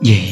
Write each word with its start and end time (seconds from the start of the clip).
di 0.00 0.29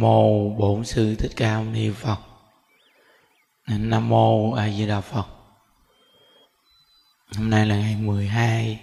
mô 0.00 0.50
bổn 0.50 0.84
sư 0.84 1.14
thích 1.14 1.32
ca 1.36 1.56
mâu 1.56 1.64
ni 1.64 1.90
phật. 1.90 2.18
Nam 3.66 4.08
mô 4.08 4.52
a 4.52 4.68
di 4.68 4.86
đà 4.86 5.00
phật. 5.00 5.26
Hôm 7.36 7.50
nay 7.50 7.66
là 7.66 7.76
ngày 7.76 7.96
12 7.96 8.80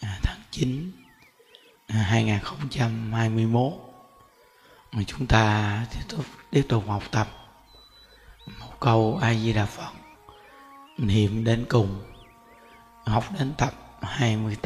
à, 0.00 0.18
tháng 0.22 0.40
9 0.50 0.92
2021 1.88 3.72
à, 3.72 3.76
mà 4.92 5.02
chúng 5.06 5.26
ta 5.26 5.86
tiếp 5.90 6.00
tục 6.08 6.24
tiếp 6.50 6.66
tục 6.68 6.84
học 6.88 7.02
tập 7.10 7.28
một 8.60 8.80
câu 8.80 9.18
a 9.22 9.34
di 9.34 9.52
đà 9.52 9.66
phật, 9.66 9.90
niệm 10.98 11.44
đến 11.44 11.64
cùng, 11.68 12.02
học 13.04 13.24
đến 13.38 13.52
tập 13.58 13.72
28 14.02 14.44
mươi 14.44 14.56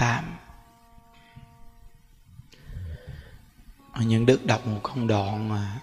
những 4.03 4.27
đức 4.27 4.47
đọc 4.47 4.67
một 4.67 4.81
công 4.83 5.07
đoạn 5.07 5.49
mà 5.49 5.81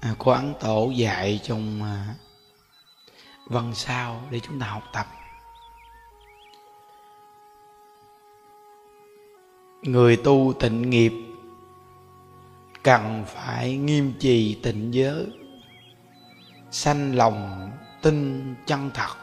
à, 0.00 0.14
của 0.18 0.32
ấn 0.32 0.54
tổ 0.60 0.90
dạy 0.90 1.40
trong 1.42 1.82
à, 1.82 2.14
văn 3.46 3.74
sao 3.74 4.22
để 4.30 4.40
chúng 4.40 4.60
ta 4.60 4.66
học 4.66 4.82
tập. 4.92 5.06
Người 9.82 10.16
tu 10.16 10.52
tịnh 10.60 10.90
nghiệp 10.90 11.12
cần 12.82 13.24
phải 13.26 13.76
nghiêm 13.76 14.12
trì 14.18 14.54
tịnh 14.62 14.94
giới 14.94 15.26
sanh 16.70 17.14
lòng 17.14 17.70
tin 18.02 18.54
chân 18.66 18.90
thật 18.94 19.16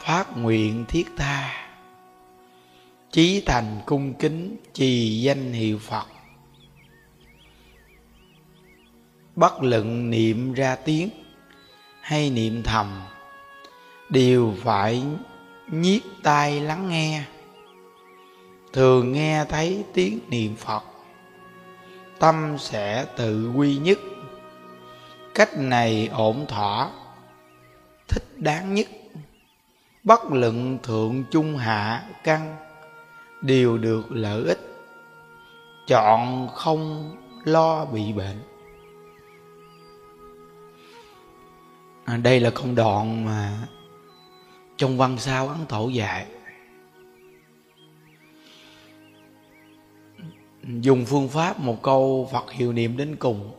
phát 0.00 0.36
nguyện 0.36 0.84
thiết 0.88 1.08
tha 1.16 1.61
chí 3.12 3.42
thành 3.46 3.80
cung 3.86 4.14
kính 4.14 4.56
trì 4.72 5.20
danh 5.20 5.52
hiệu 5.52 5.78
phật. 5.78 6.06
Bất 9.36 9.62
luận 9.62 10.10
niệm 10.10 10.52
ra 10.54 10.76
tiếng 10.76 11.08
hay 12.00 12.30
niệm 12.30 12.62
thầm 12.62 13.02
đều 14.08 14.54
phải 14.62 15.02
nhiếp 15.70 16.02
tai 16.22 16.60
lắng 16.60 16.88
nghe. 16.88 17.24
Thường 18.72 19.12
nghe 19.12 19.44
thấy 19.48 19.84
tiếng 19.94 20.18
niệm 20.28 20.56
phật, 20.56 20.84
tâm 22.18 22.56
sẽ 22.58 23.06
tự 23.16 23.52
quy 23.56 23.76
nhất. 23.76 23.98
Cách 25.34 25.58
này 25.58 26.08
ổn 26.12 26.46
thỏa, 26.48 26.90
thích 28.08 28.24
đáng 28.36 28.74
nhất. 28.74 28.86
Bất 30.04 30.20
luận 30.30 30.78
thượng 30.82 31.24
trung 31.30 31.56
hạ 31.56 32.02
căn 32.24 32.56
đều 33.42 33.78
được 33.78 34.12
lợi 34.12 34.44
ích. 34.44 34.58
Chọn 35.86 36.48
không 36.54 37.10
lo 37.44 37.84
bị 37.84 38.12
bệnh. 38.12 38.42
À, 42.04 42.16
đây 42.16 42.40
là 42.40 42.50
công 42.50 42.74
đoạn 42.74 43.24
mà 43.24 43.68
trong 44.76 44.98
văn 44.98 45.18
sao 45.18 45.48
ấn 45.48 45.58
tổ 45.68 45.88
dạy. 45.88 46.26
Dùng 50.62 51.04
phương 51.04 51.28
pháp 51.28 51.60
một 51.60 51.82
câu 51.82 52.28
phật 52.32 52.52
hiệu 52.52 52.72
niệm 52.72 52.96
đến 52.96 53.16
cùng. 53.16 53.52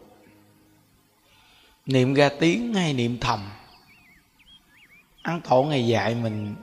Niệm 1.85 2.13
ra 2.13 2.29
tiếng 2.39 2.73
hay 2.73 2.93
niệm 2.93 3.17
thầm. 3.21 3.39
Ăn 5.21 5.41
tổ 5.49 5.63
ngày 5.63 5.87
dạy 5.87 6.15
mình 6.15 6.55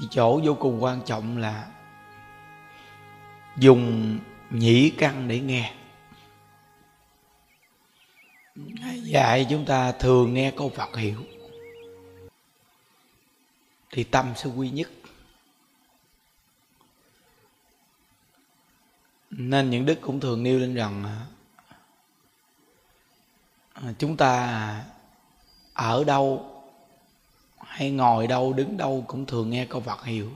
thì 0.00 0.08
chỗ 0.10 0.40
vô 0.44 0.54
cùng 0.54 0.82
quan 0.82 1.00
trọng 1.06 1.38
là 1.38 1.68
dùng 3.56 4.18
nhĩ 4.50 4.90
căn 4.90 5.28
để 5.28 5.40
nghe. 5.40 5.74
Dạy 8.94 9.46
chúng 9.50 9.64
ta 9.64 9.92
thường 9.92 10.34
nghe 10.34 10.52
câu 10.56 10.70
Phật 10.70 10.96
hiểu 10.96 11.22
thì 13.90 14.04
tâm 14.04 14.32
sẽ 14.36 14.50
quy 14.50 14.70
nhất. 14.70 14.90
Nên 19.30 19.70
những 19.70 19.86
đức 19.86 19.98
cũng 20.00 20.20
thường 20.20 20.42
nêu 20.42 20.58
lên 20.58 20.74
rằng 20.74 21.04
à, 23.72 23.92
chúng 23.98 24.16
ta 24.16 24.84
ở 25.72 26.04
đâu 26.04 26.57
hay 27.68 27.90
ngồi 27.90 28.26
đâu, 28.26 28.52
đứng 28.52 28.76
đâu 28.76 29.04
cũng 29.06 29.26
thường 29.26 29.50
nghe 29.50 29.66
câu 29.66 29.80
Phật 29.80 30.04
hiệu. 30.04 30.30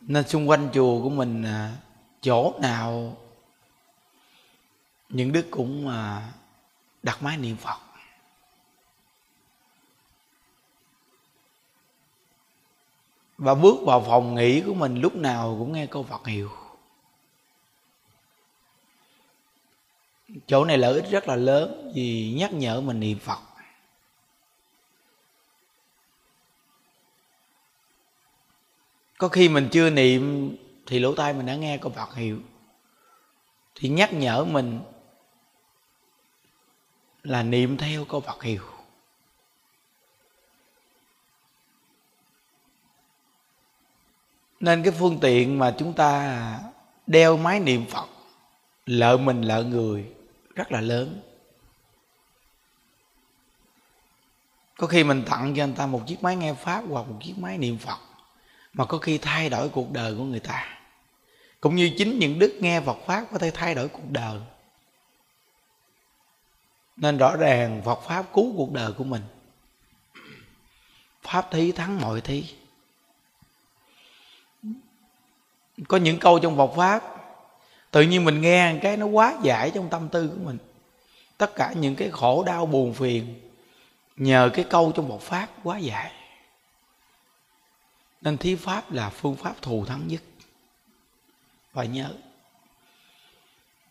Nên 0.00 0.28
xung 0.28 0.48
quanh 0.48 0.68
chùa 0.74 1.02
của 1.02 1.10
mình 1.10 1.42
à, 1.42 1.76
chỗ 2.20 2.54
nào, 2.60 3.16
những 5.08 5.32
đức 5.32 5.46
cũng 5.50 5.88
à, 5.88 6.32
đặt 7.02 7.22
máy 7.22 7.36
niệm 7.36 7.56
Phật. 7.56 7.78
Và 13.38 13.54
bước 13.54 13.76
vào 13.82 14.00
phòng 14.00 14.34
nghỉ 14.34 14.60
của 14.60 14.74
mình, 14.74 15.00
lúc 15.00 15.14
nào 15.16 15.56
cũng 15.58 15.72
nghe 15.72 15.86
câu 15.86 16.02
Phật 16.02 16.26
hiệu. 16.26 16.50
Chỗ 20.46 20.64
này 20.64 20.78
lợi 20.78 20.94
ích 20.94 21.10
rất 21.10 21.28
là 21.28 21.36
lớn 21.36 21.92
vì 21.94 22.34
nhắc 22.38 22.52
nhở 22.52 22.80
mình 22.80 23.00
niệm 23.00 23.18
Phật. 23.18 23.38
Có 29.18 29.28
khi 29.28 29.48
mình 29.48 29.68
chưa 29.72 29.90
niệm, 29.90 30.56
thì 30.86 30.98
lỗ 30.98 31.14
tai 31.14 31.32
mình 31.32 31.46
đã 31.46 31.56
nghe 31.56 31.78
câu 31.78 31.92
Phật 31.92 32.14
hiệu. 32.14 32.40
Thì 33.74 33.88
nhắc 33.88 34.12
nhở 34.12 34.44
mình 34.44 34.80
là 37.22 37.42
niệm 37.42 37.76
theo 37.76 38.04
câu 38.04 38.20
Phật 38.20 38.42
hiệu. 38.42 38.62
Nên 44.60 44.82
cái 44.82 44.92
phương 44.98 45.18
tiện 45.20 45.58
mà 45.58 45.74
chúng 45.78 45.92
ta 45.92 46.60
đeo 47.06 47.36
máy 47.36 47.60
niệm 47.60 47.86
Phật 47.90 48.08
lợi 48.86 49.18
mình 49.18 49.42
lợi 49.42 49.64
người, 49.64 50.12
rất 50.54 50.72
là 50.72 50.80
lớn. 50.80 51.20
Có 54.78 54.86
khi 54.86 55.04
mình 55.04 55.22
tặng 55.30 55.54
cho 55.56 55.62
anh 55.62 55.74
ta 55.74 55.86
một 55.86 56.02
chiếc 56.06 56.22
máy 56.22 56.36
nghe 56.36 56.54
pháp 56.54 56.84
hoặc 56.88 57.08
một 57.08 57.18
chiếc 57.22 57.38
máy 57.38 57.58
niệm 57.58 57.78
phật 57.78 57.98
mà 58.76 58.84
có 58.84 58.98
khi 58.98 59.18
thay 59.18 59.48
đổi 59.48 59.68
cuộc 59.68 59.92
đời 59.92 60.14
của 60.14 60.24
người 60.24 60.40
ta. 60.40 60.78
Cũng 61.60 61.76
như 61.76 61.90
chính 61.98 62.18
những 62.18 62.38
đức 62.38 62.58
nghe 62.60 62.80
phật 62.80 62.98
pháp 63.06 63.24
có 63.32 63.38
thể 63.38 63.50
thay 63.50 63.74
đổi 63.74 63.88
cuộc 63.88 64.10
đời. 64.10 64.40
Nên 66.96 67.18
rõ 67.18 67.36
ràng 67.36 67.82
phật 67.84 68.02
pháp 68.02 68.26
cứu 68.34 68.52
cuộc 68.56 68.72
đời 68.72 68.92
của 68.92 69.04
mình. 69.04 69.22
Pháp 71.22 71.50
thí 71.50 71.72
thắng 71.72 72.00
mọi 72.00 72.20
thí. 72.20 72.44
Có 75.88 75.96
những 75.96 76.18
câu 76.18 76.38
trong 76.38 76.56
Phật 76.56 76.70
pháp, 76.76 77.02
tự 77.90 78.02
nhiên 78.02 78.24
mình 78.24 78.40
nghe 78.40 78.78
cái 78.82 78.96
nó 78.96 79.06
quá 79.06 79.34
giải 79.42 79.70
trong 79.74 79.88
tâm 79.88 80.08
tư 80.08 80.28
của 80.28 80.44
mình. 80.44 80.58
Tất 81.38 81.54
cả 81.54 81.72
những 81.72 81.96
cái 81.96 82.10
khổ 82.10 82.44
đau 82.46 82.66
buồn 82.66 82.94
phiền 82.94 83.40
nhờ 84.16 84.50
cái 84.54 84.64
câu 84.70 84.92
trong 84.96 85.08
Phật 85.08 85.20
pháp 85.20 85.48
quá 85.62 85.78
dài 85.78 86.12
nên 88.26 88.38
thí 88.38 88.54
pháp 88.54 88.92
là 88.92 89.10
phương 89.10 89.36
pháp 89.36 89.62
thù 89.62 89.84
thắng 89.84 90.08
nhất. 90.08 90.22
Phải 91.72 91.88
nhớ, 91.88 92.14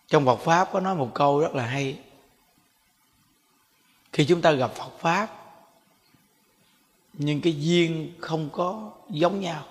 trong 0.07 0.25
Phật 0.25 0.35
pháp 0.35 0.69
có 0.71 0.79
nói 0.79 0.95
một 0.95 1.11
câu 1.13 1.39
rất 1.39 1.55
là 1.55 1.65
hay. 1.65 1.99
Khi 4.13 4.25
chúng 4.25 4.41
ta 4.41 4.51
gặp 4.51 4.71
Phật 4.75 4.89
pháp, 4.99 5.29
nhưng 7.13 7.41
cái 7.41 7.55
duyên 7.59 8.13
không 8.19 8.49
có 8.51 8.91
giống 9.09 9.39
nhau. 9.39 9.67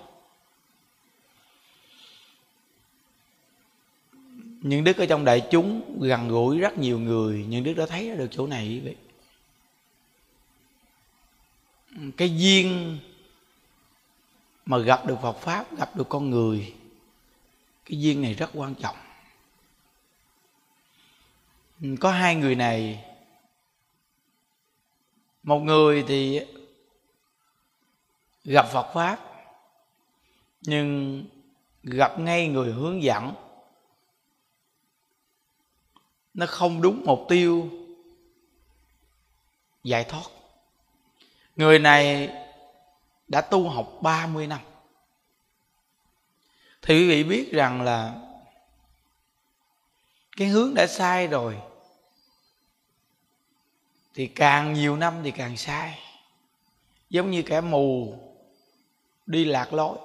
Những 4.61 4.83
đức 4.83 4.97
ở 4.97 5.05
trong 5.05 5.25
đại 5.25 5.47
chúng 5.51 5.97
gần 6.01 6.27
gũi 6.27 6.59
rất 6.59 6.77
nhiều 6.77 6.99
người 6.99 7.45
những 7.49 7.63
đức 7.63 7.73
đã 7.73 7.85
thấy 7.85 8.17
được 8.17 8.27
chỗ 8.31 8.47
này 8.47 8.81
vậy. 8.83 8.95
Cái 12.17 12.37
duyên 12.37 12.99
mà 14.65 14.77
gặp 14.77 15.05
được 15.05 15.15
Phật 15.21 15.37
pháp, 15.37 15.77
gặp 15.77 15.95
được 15.95 16.09
con 16.09 16.29
người, 16.29 16.73
cái 17.85 17.99
duyên 17.99 18.21
này 18.21 18.33
rất 18.33 18.49
quan 18.53 18.75
trọng. 18.75 18.95
Có 21.99 22.11
hai 22.11 22.35
người 22.35 22.55
này. 22.55 23.05
Một 25.43 25.59
người 25.59 26.03
thì 26.07 26.45
gặp 28.43 28.65
Phật 28.73 28.91
pháp, 28.93 29.19
nhưng 30.61 31.23
gặp 31.83 32.19
ngay 32.19 32.47
người 32.47 32.71
hướng 32.71 33.03
dẫn. 33.03 33.33
Nó 36.33 36.45
không 36.45 36.81
đúng 36.81 37.03
mục 37.05 37.25
tiêu 37.29 37.69
giải 39.83 40.03
thoát. 40.03 40.25
Người 41.55 41.79
này 41.79 42.29
đã 43.35 43.41
tu 43.41 43.69
học 43.69 43.93
30 44.01 44.47
năm. 44.47 44.59
Thì 46.81 46.99
quý 46.99 47.09
vị 47.09 47.23
biết 47.23 47.51
rằng 47.51 47.81
là 47.81 48.13
cái 50.37 50.47
hướng 50.47 50.73
đã 50.73 50.87
sai 50.87 51.27
rồi, 51.27 51.57
thì 54.13 54.27
càng 54.27 54.73
nhiều 54.73 54.97
năm 54.97 55.13
thì 55.23 55.31
càng 55.31 55.57
sai. 55.57 55.99
Giống 57.09 57.31
như 57.31 57.41
kẻ 57.41 57.61
mù 57.61 58.17
đi 59.25 59.45
lạc 59.45 59.73
lối, 59.73 59.97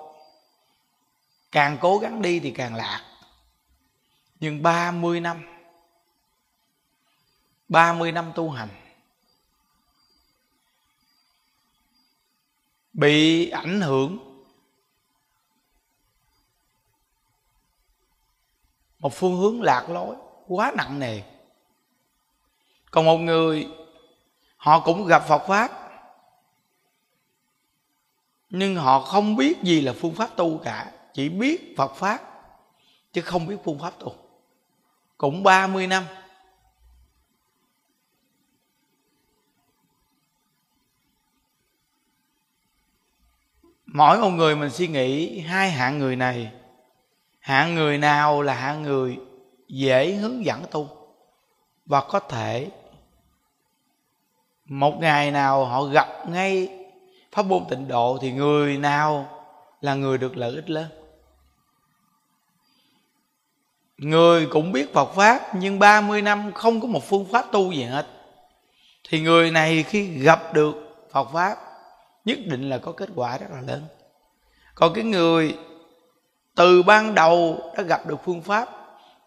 càng 1.53 1.79
cố 1.81 1.99
gắng 1.99 2.23
đi 2.23 2.41
thì 2.41 2.51
càng 2.51 2.75
lạc. 2.75 3.05
Nhưng 4.41 4.63
30 4.63 5.21
năm 5.21 5.43
30 7.69 8.13
năm 8.13 8.33
tu 8.35 8.51
hành 8.51 8.69
bị 12.93 13.51
ảnh 13.51 13.81
hưởng. 13.81 14.19
Một 18.99 19.13
phương 19.15 19.37
hướng 19.37 19.63
lạc 19.63 19.91
lối, 19.91 20.17
quá 20.47 20.73
nặng 20.77 20.99
nề. 20.99 21.23
Còn 22.91 23.05
một 23.05 23.19
người, 23.19 23.69
họ 24.57 24.81
cũng 24.81 25.07
gặp 25.07 25.25
phật 25.29 25.43
pháp, 25.49 25.71
nhưng 28.51 28.77
họ 28.77 29.01
không 29.01 29.37
biết 29.37 29.63
gì 29.63 29.81
là 29.81 29.93
phương 30.01 30.15
pháp 30.15 30.37
tu 30.37 30.59
cả, 30.59 30.93
chỉ 31.15 31.29
biết 31.29 31.75
phật 31.77 31.95
pháp, 31.95 32.21
chứ 33.13 33.21
không 33.21 33.47
biết 33.47 33.57
phương 33.65 33.79
pháp 33.79 33.99
tu. 33.99 34.15
Cũng 35.19 35.43
30 35.43 35.87
năm 35.87 36.05
mỗi 43.93 44.19
một 44.19 44.31
người 44.31 44.57
mình 44.57 44.71
suy 44.71 44.89
nghĩ 44.89 45.41
hai 45.41 45.71
hạng 45.71 45.99
người 45.99 46.17
này. 46.17 46.53
Hạng 47.41 47.75
người 47.75 47.99
nào 47.99 48.43
là 48.43 48.55
hạng 48.55 48.83
người 48.83 49.19
dễ 49.69 50.13
hướng 50.13 50.45
dẫn 50.45 50.63
tu? 50.71 50.89
Và 51.87 52.01
có 52.01 52.21
thể 52.21 52.71
một 54.65 55.01
ngày 55.01 55.31
nào 55.31 55.65
họ 55.65 55.83
gặp 55.83 56.29
ngay 56.29 56.69
pháp 57.33 57.47
môn 57.47 57.65
tịnh 57.69 57.89
độ 57.89 58.19
thì 58.21 58.33
người 58.33 58.79
nào 58.79 59.29
là 59.81 59.95
người 59.95 60.19
được 60.19 60.37
lợi 60.37 60.55
ích 60.55 60.71
lớn? 60.71 60.89
Người 63.99 64.47
cũng 64.47 64.73
biết 64.73 64.93
Phật 64.93 65.15
Pháp 65.15 65.55
nhưng 65.55 65.79
30 65.79 66.23
năm 66.23 66.53
không 66.53 66.81
có 66.81 66.87
một 66.87 67.05
phương 67.09 67.27
pháp 67.33 67.47
tu 67.53 67.73
gì 67.73 67.83
hết. 67.83 68.07
Thì 69.09 69.21
người 69.21 69.51
này 69.51 69.83
khi 69.83 70.07
gặp 70.07 70.55
được 70.55 70.75
Phật 71.13 71.29
Pháp 71.33 71.57
nhất 72.25 72.39
định 72.47 72.71
là 72.71 72.79
có 72.79 72.93
kết 72.93 73.09
quả 73.15 73.39
rất 73.39 73.47
là 73.51 73.61
lớn. 73.61 73.87
Còn 74.75 74.95
cái 74.95 75.05
người 75.05 75.59
từ 76.55 76.83
ban 76.83 77.15
đầu 77.15 77.59
đã 77.77 77.83
gặp 77.83 78.07
được 78.07 78.17
phương 78.25 78.43
pháp 78.43 78.69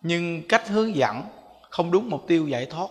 nhưng 0.01 0.47
cách 0.47 0.67
hướng 0.67 0.95
dẫn 0.95 1.21
không 1.69 1.91
đúng 1.91 2.09
mục 2.09 2.23
tiêu 2.27 2.47
giải 2.47 2.65
thoát. 2.65 2.87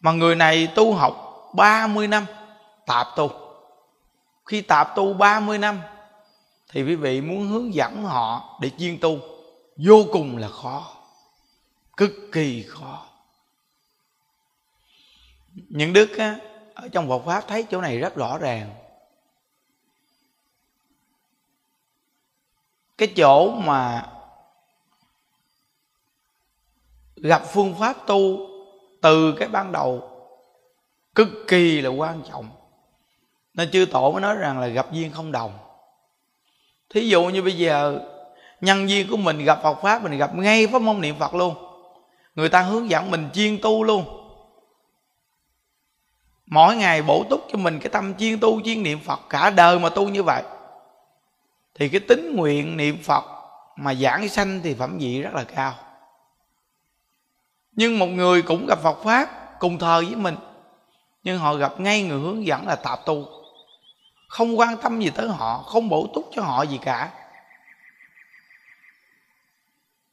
Mà 0.00 0.12
người 0.12 0.34
này 0.34 0.68
tu 0.74 0.94
học 0.94 1.34
30 1.54 2.08
năm 2.08 2.26
tạp 2.86 3.06
tu. 3.16 3.30
Khi 4.46 4.60
tạp 4.60 4.96
tu 4.96 5.12
30 5.12 5.58
năm 5.58 5.80
thì 6.72 6.82
quý 6.82 6.94
vị 6.94 7.20
muốn 7.20 7.48
hướng 7.48 7.74
dẫn 7.74 8.02
họ 8.02 8.58
để 8.60 8.70
chuyên 8.78 8.98
tu 9.00 9.18
vô 9.76 10.04
cùng 10.12 10.36
là 10.36 10.48
khó. 10.48 10.92
Cực 11.96 12.12
kỳ 12.32 12.64
khó. 12.68 13.06
Những 15.54 15.92
đức 15.92 16.18
á, 16.18 16.36
ở 16.74 16.88
trong 16.92 17.08
Phật 17.08 17.22
pháp 17.26 17.44
thấy 17.48 17.66
chỗ 17.70 17.80
này 17.80 17.98
rất 17.98 18.16
rõ 18.16 18.38
ràng. 18.38 18.70
Cái 22.98 23.08
chỗ 23.16 23.50
mà 23.50 24.06
gặp 27.16 27.42
phương 27.52 27.74
pháp 27.74 27.96
tu 28.06 28.48
từ 29.02 29.32
cái 29.32 29.48
ban 29.48 29.72
đầu 29.72 30.10
cực 31.14 31.28
kỳ 31.48 31.80
là 31.80 31.90
quan 31.90 32.22
trọng. 32.30 32.48
Nên 33.54 33.70
chư 33.70 33.86
tổ 33.92 34.12
mới 34.12 34.20
nói 34.20 34.36
rằng 34.36 34.60
là 34.60 34.66
gặp 34.66 34.92
duyên 34.92 35.12
không 35.12 35.32
đồng. 35.32 35.58
Thí 36.90 37.08
dụ 37.08 37.24
như 37.24 37.42
bây 37.42 37.56
giờ, 37.56 38.00
nhân 38.60 38.88
duyên 38.88 39.06
của 39.10 39.16
mình 39.16 39.44
gặp 39.44 39.60
Phật 39.62 39.78
pháp, 39.82 40.02
mình 40.02 40.18
gặp 40.18 40.34
ngay 40.34 40.66
pháp 40.66 40.82
môn 40.82 41.00
niệm 41.00 41.16
Phật 41.18 41.34
luôn. 41.34 41.54
Người 42.34 42.48
ta 42.48 42.62
hướng 42.62 42.90
dẫn 42.90 43.10
mình 43.10 43.28
chuyên 43.34 43.58
tu 43.62 43.84
luôn. 43.84 44.04
Mỗi 46.46 46.76
ngày 46.76 47.02
bổ 47.02 47.24
túc 47.30 47.46
cho 47.52 47.58
mình 47.58 47.80
cái 47.80 47.88
tâm 47.88 48.14
chuyên 48.14 48.40
tu 48.40 48.60
chuyên 48.62 48.82
niệm 48.82 48.98
Phật, 49.00 49.20
cả 49.28 49.50
đời 49.50 49.78
mà 49.78 49.88
tu 49.88 50.08
như 50.08 50.22
vậy 50.22 50.42
thì 51.74 51.88
cái 51.88 52.00
tính 52.00 52.36
nguyện 52.36 52.76
niệm 52.76 53.02
phật 53.02 53.24
mà 53.76 53.94
giảng 53.94 54.28
sanh 54.28 54.60
thì 54.62 54.74
phẩm 54.74 54.98
vị 54.98 55.22
rất 55.22 55.34
là 55.34 55.44
cao. 55.44 55.74
Nhưng 57.72 57.98
một 57.98 58.06
người 58.06 58.42
cũng 58.42 58.66
gặp 58.66 58.78
phật 58.82 59.02
pháp 59.04 59.56
cùng 59.58 59.78
thời 59.78 60.04
với 60.04 60.16
mình, 60.16 60.36
nhưng 61.22 61.38
họ 61.38 61.54
gặp 61.54 61.80
ngay 61.80 62.02
người 62.02 62.20
hướng 62.20 62.46
dẫn 62.46 62.66
là 62.66 62.76
tạp 62.76 63.06
tu. 63.06 63.26
Không 64.28 64.58
quan 64.58 64.76
tâm 64.76 65.00
gì 65.00 65.10
tới 65.10 65.28
họ, 65.28 65.62
không 65.62 65.88
bổ 65.88 66.10
túc 66.14 66.30
cho 66.32 66.42
họ 66.42 66.62
gì 66.62 66.78
cả. 66.82 67.10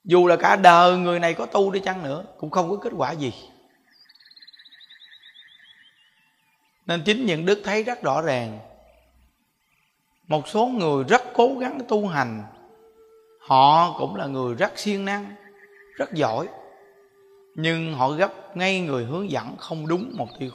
Dù 0.03 0.27
là 0.27 0.35
cả 0.35 0.55
đời 0.55 0.97
người 0.97 1.19
này 1.19 1.33
có 1.33 1.45
tu 1.45 1.71
đi 1.71 1.79
chăng 1.79 2.03
nữa, 2.03 2.23
cũng 2.37 2.49
không 2.49 2.69
có 2.69 2.75
kết 2.75 2.93
quả 2.97 3.11
gì. 3.11 3.33
Nên 6.85 7.03
chính 7.05 7.25
những 7.25 7.45
đức 7.45 7.61
thấy 7.63 7.83
rất 7.83 8.01
rõ 8.01 8.21
ràng 8.21 8.59
một 10.31 10.47
số 10.47 10.65
người 10.65 11.03
rất 11.03 11.21
cố 11.33 11.55
gắng 11.59 11.79
tu 11.87 12.07
hành. 12.07 12.43
Họ 13.39 13.95
cũng 13.99 14.15
là 14.15 14.27
người 14.27 14.55
rất 14.55 14.79
siêng 14.79 15.05
năng, 15.05 15.35
rất 15.95 16.13
giỏi. 16.13 16.47
Nhưng 17.55 17.93
họ 17.93 18.09
gấp 18.09 18.57
ngay 18.57 18.81
người 18.81 19.05
hướng 19.05 19.31
dẫn 19.31 19.55
không 19.57 19.87
đúng 19.87 20.11
mục 20.17 20.29
tiêu 20.39 20.49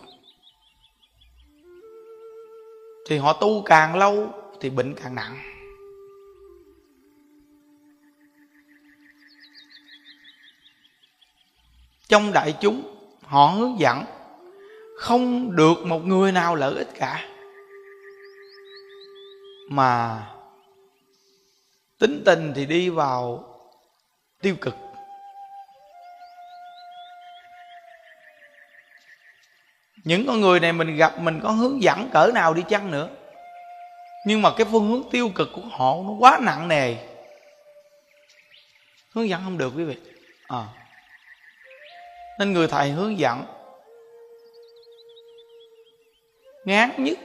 thì 3.09 3.18
họ 3.18 3.33
tu 3.33 3.62
càng 3.62 3.97
lâu 3.97 4.30
thì 4.61 4.71
bệnh 4.71 4.95
càng 4.95 5.14
nặng. 5.14 5.37
Trong 12.09 12.33
đại 12.33 12.54
chúng, 12.61 12.83
họ 13.23 13.47
hướng 13.47 13.78
dẫn 13.78 14.04
không 14.97 15.56
được 15.56 15.87
một 15.87 16.06
người 16.06 16.33
nào 16.33 16.54
lợi 16.54 16.75
ích 16.75 16.88
cả 16.95 17.36
mà 19.71 20.23
tính 21.99 22.23
tình 22.27 22.53
thì 22.57 22.67
đi 22.67 22.89
vào 22.89 23.45
tiêu 24.43 24.57
cực. 24.61 24.75
Những 30.05 30.27
con 30.27 30.41
người 30.41 30.61
này 30.61 30.73
mình 30.73 30.97
gặp, 30.97 31.19
mình 31.19 31.41
có 31.43 31.51
hướng 31.51 31.83
dẫn 31.83 32.11
cỡ 32.13 32.31
nào 32.35 32.55
đi 32.55 32.63
chăng 32.69 32.91
nữa. 32.91 33.09
Nhưng 34.27 34.43
mà 34.43 34.51
cái 34.57 34.67
phương 34.73 34.89
hướng 34.89 35.03
tiêu 35.11 35.31
cực 35.35 35.49
của 35.53 35.63
họ 35.71 35.97
nó 36.05 36.11
quá 36.19 36.39
nặng 36.43 36.69
nề. 36.69 36.97
Hướng 39.15 39.29
dẫn 39.29 39.41
không 39.45 39.59
được 39.59 39.73
quý 39.77 39.85
vị. 39.85 39.97
À. 40.49 40.67
nên 42.39 42.53
người 42.53 42.69
thầy 42.69 42.91
hướng 42.91 43.19
dẫn. 43.19 43.45
Ngán 46.65 47.05
nhất 47.05 47.19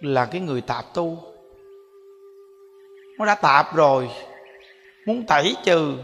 là 0.00 0.26
cái 0.26 0.40
người 0.40 0.60
tạp 0.60 0.84
tu 0.94 1.35
nó 3.18 3.26
đã 3.26 3.34
tạp 3.34 3.74
rồi. 3.74 4.10
Muốn 5.06 5.26
tẩy 5.26 5.56
trừ 5.64 5.98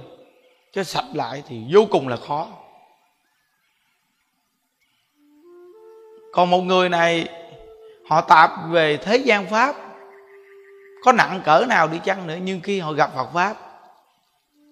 cho 0.73 0.85
sạch 0.85 1.05
lại 1.15 1.43
thì 1.49 1.65
vô 1.73 1.87
cùng 1.91 2.09
là 2.09 2.17
khó. 2.17 2.49
Còn 6.33 6.51
một 6.51 6.61
người 6.61 6.89
này, 6.89 7.29
họ 8.09 8.21
tạp 8.21 8.51
về 8.71 8.97
thế 8.97 9.17
gian 9.17 9.47
pháp. 9.47 9.77
Có 11.05 11.13
nặng 11.13 11.43
cỡ 11.45 11.65
nào 11.69 11.89
đi 11.89 11.99
chăng 12.05 12.27
nữa, 12.27 12.37
nhưng 12.43 12.61
khi 12.61 12.81
họ 12.81 12.93
gặp 12.93 13.11
phật 13.15 13.29
pháp, 13.35 13.57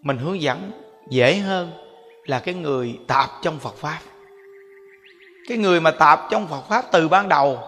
mình 0.03 0.19
hướng 0.19 0.41
dẫn 0.41 0.73
dễ 1.11 1.35
hơn 1.37 1.73
là 2.25 2.39
cái 2.39 2.55
người 2.55 2.99
tạp 3.07 3.31
trong 3.43 3.59
phật 3.59 3.77
pháp. 3.77 3.99
Cái 5.49 5.59
người 5.59 5.81
mà 5.81 5.91
tạp 5.91 6.21
trong 6.31 6.49
phật 6.49 6.63
pháp 6.69 6.85
từ 6.93 7.09
ban 7.09 7.29
đầu, 7.29 7.59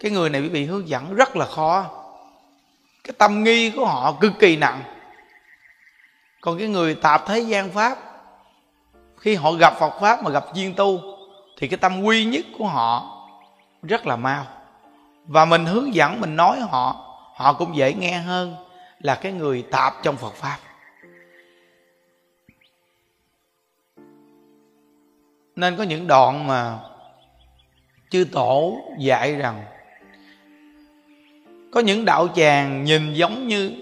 cái 0.00 0.10
người 0.10 0.30
này 0.30 0.42
bị 0.42 0.64
hướng 0.64 0.88
dẫn 0.88 1.14
rất 1.14 1.36
là 1.36 1.46
khó 1.46 2.01
cái 3.04 3.14
tâm 3.18 3.44
nghi 3.44 3.70
của 3.70 3.86
họ 3.86 4.16
cực 4.20 4.32
kỳ 4.38 4.56
nặng. 4.56 4.82
Còn 6.40 6.58
cái 6.58 6.68
người 6.68 6.94
tạp 6.94 7.26
thế 7.26 7.38
gian 7.40 7.70
pháp, 7.70 7.98
khi 9.16 9.34
họ 9.34 9.52
gặp 9.52 9.74
phật 9.78 10.00
pháp 10.00 10.22
mà 10.22 10.30
gặp 10.30 10.44
duyên 10.54 10.74
tu, 10.74 11.00
thì 11.58 11.68
cái 11.68 11.78
tâm 11.78 12.02
quy 12.02 12.24
nhất 12.24 12.44
của 12.58 12.66
họ 12.66 13.18
rất 13.82 14.06
là 14.06 14.16
mau. 14.16 14.46
Và 15.26 15.44
mình 15.44 15.66
hướng 15.66 15.94
dẫn, 15.94 16.20
mình 16.20 16.36
nói 16.36 16.60
họ 16.60 17.08
họ 17.34 17.52
cũng 17.52 17.76
dễ 17.76 17.94
nghe 17.94 18.18
hơn 18.18 18.56
là 18.98 19.14
cái 19.14 19.32
người 19.32 19.64
tạp 19.70 19.94
trong 20.02 20.16
phật 20.16 20.34
pháp. 20.34 20.58
Nên 25.56 25.76
có 25.76 25.82
những 25.82 26.06
đoạn 26.06 26.46
mà 26.46 26.78
chư 28.10 28.26
tổ 28.32 28.76
dạy 28.98 29.34
rằng 29.34 29.64
có 31.72 31.80
những 31.80 32.04
đạo 32.04 32.28
tràng 32.34 32.84
nhìn 32.84 33.14
giống 33.14 33.48
như 33.48 33.72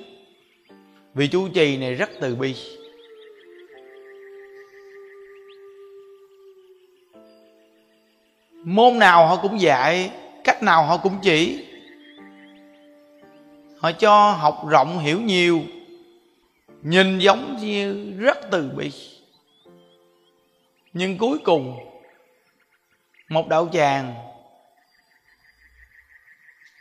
vị 1.15 1.29
chu 1.29 1.49
trì 1.49 1.77
này 1.77 1.95
rất 1.95 2.11
từ 2.21 2.35
bi. 2.35 2.55
Môn 8.65 8.99
nào 8.99 9.27
họ 9.27 9.37
cũng 9.37 9.61
dạy, 9.61 10.11
cách 10.45 10.63
nào 10.63 10.85
họ 10.85 10.97
cũng 10.97 11.19
chỉ. 11.23 11.67
Họ 13.79 13.93
cho 13.93 14.31
học 14.31 14.67
rộng 14.69 14.99
hiểu 14.99 15.21
nhiều, 15.21 15.61
nhìn 16.83 17.19
giống 17.19 17.57
như 17.57 18.13
rất 18.19 18.39
từ 18.51 18.71
bi. 18.77 18.91
Nhưng 20.93 21.19
cuối 21.19 21.39
cùng, 21.45 21.77
một 23.29 23.49
đạo 23.49 23.69
tràng 23.73 24.30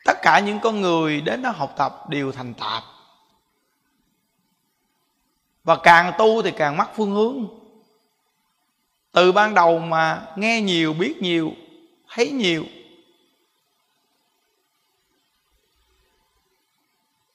tất 0.10 0.22
cả 0.22 0.40
những 0.40 0.60
con 0.60 0.82
người 0.82 1.22
đến 1.22 1.42
đó 1.42 1.50
học 1.50 1.74
tập 1.78 2.10
đều 2.10 2.32
thành 2.32 2.54
tạp. 2.54 2.84
Và 5.64 5.78
càng 5.84 6.14
tu 6.18 6.42
thì 6.42 6.52
càng 6.52 6.78
mắc 6.78 6.90
phương 6.96 7.12
hướng. 7.12 7.48
Từ 9.12 9.32
ban 9.32 9.54
đầu 9.54 9.80
mà 9.80 10.28
nghe 10.36 10.62
nhiều, 10.62 10.94
biết 10.94 11.16
nhiều, 11.22 11.52
thấy 12.08 12.32
nhiều, 12.32 12.64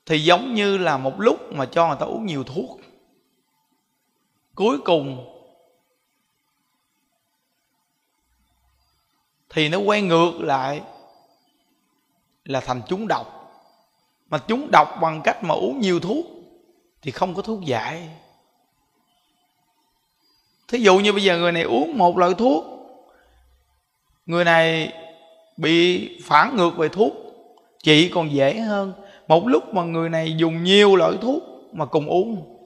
thì 0.07 0.19
giống 0.19 0.55
như 0.55 0.79
là 0.79 0.97
một 0.97 1.21
lúc 1.21 1.53
mà 1.53 1.67
cho 1.67 1.89
người 1.89 1.97
ta 2.01 2.07
uống 2.07 2.27
nhiều 2.27 2.45
thuốc. 2.45 2.81
Cuối 4.55 4.79
cùng 4.85 5.31
thì 9.49 9.69
nó 9.69 9.79
quay 9.79 10.03
ngược 10.03 10.33
lại 10.41 10.83
là 12.45 12.61
thành 12.61 12.83
chúng 12.89 13.09
độc. 13.09 13.41
Mà 14.29 14.39
chúng 14.39 14.71
độc 14.71 14.99
bằng 15.03 15.21
cách 15.25 15.45
mà 15.45 15.55
uống 15.55 15.81
nhiều 15.81 16.01
thuốc 16.01 16.27
thì 17.03 17.11
không 17.11 17.35
có 17.35 17.43
thuốc 17.43 17.61
giải. 17.65 18.09
Thí 20.69 20.79
dụ 20.79 20.99
như 20.99 21.13
bây 21.13 21.23
giờ 21.23 21.39
người 21.39 21.53
này 21.53 21.63
uống 21.63 21.99
một 21.99 22.19
loại 22.19 22.35
thuốc, 22.39 22.65
người 24.27 24.45
này 24.45 24.93
bị 25.57 26.09
phản 26.23 26.57
ngược 26.57 26.77
về 26.77 26.89
thuốc, 26.89 27.13
chị 27.83 28.09
còn 28.15 28.33
dễ 28.33 28.61
hơn. 28.61 28.93
Một 29.29 29.47
lúc 29.47 29.75
mà 29.75 29.83
người 29.83 30.09
này 30.09 30.35
dùng 30.37 30.65
nhiều 30.65 30.97
loại 30.97 31.13
thuốc 31.23 31.43
mà 31.73 31.85
cùng 31.85 32.07
uống, 32.07 32.59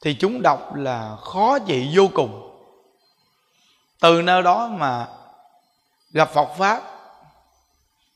thì 0.00 0.14
chúng 0.14 0.42
độc 0.42 0.74
là 0.74 1.16
khó 1.16 1.58
trị 1.58 1.88
vô 1.94 2.08
cùng. 2.14 2.42
Từ 4.00 4.22
nơi 4.22 4.42
đó 4.42 4.68
mà 4.68 5.08
gặp 6.16 6.30
Phật 6.32 6.48
pháp. 6.58 6.82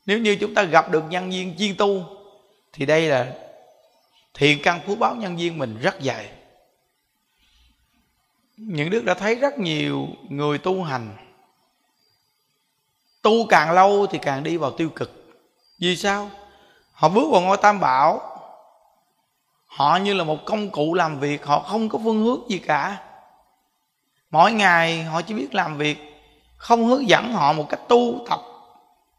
Nếu 0.05 0.19
như 0.19 0.37
chúng 0.41 0.53
ta 0.53 0.63
gặp 0.63 0.89
được 0.89 1.03
nhân 1.09 1.29
viên 1.29 1.55
chuyên 1.57 1.75
tu, 1.77 2.03
thì 2.73 2.85
đây 2.85 3.07
là 3.07 3.33
thiện 4.33 4.59
căn 4.63 4.79
phú 4.85 4.95
báo 4.95 5.15
nhân 5.15 5.37
viên 5.37 5.57
mình 5.57 5.79
rất 5.81 5.95
dày. 6.01 6.29
Những 8.57 8.89
đức 8.89 9.05
đã 9.05 9.13
thấy 9.13 9.35
rất 9.35 9.59
nhiều 9.59 10.07
người 10.29 10.57
tu 10.57 10.83
hành. 10.83 11.15
Tu 13.21 13.47
càng 13.49 13.71
lâu 13.71 14.07
thì 14.07 14.19
càng 14.21 14.43
đi 14.43 14.57
vào 14.57 14.71
tiêu 14.71 14.89
cực. 14.89 15.11
Vì 15.79 15.95
sao? 15.95 16.29
Họ 16.91 17.09
bước 17.09 17.29
vào 17.31 17.41
ngôi 17.41 17.57
tam 17.57 17.79
bảo. 17.79 18.21
Họ 19.65 19.97
như 19.97 20.13
là 20.13 20.23
một 20.23 20.37
công 20.45 20.69
cụ 20.69 20.93
làm 20.93 21.19
việc, 21.19 21.45
họ 21.45 21.59
không 21.59 21.89
có 21.89 21.99
phương 22.03 22.23
hướng 22.23 22.49
gì 22.49 22.59
cả. 22.59 23.03
Mỗi 24.31 24.51
ngày 24.51 25.03
họ 25.03 25.21
chỉ 25.21 25.33
biết 25.33 25.55
làm 25.55 25.77
việc 25.77 26.10
không 26.61 26.85
hướng 26.85 27.09
dẫn 27.09 27.33
họ 27.33 27.53
một 27.53 27.69
cách 27.69 27.79
tu 27.87 28.25
tập 28.29 28.39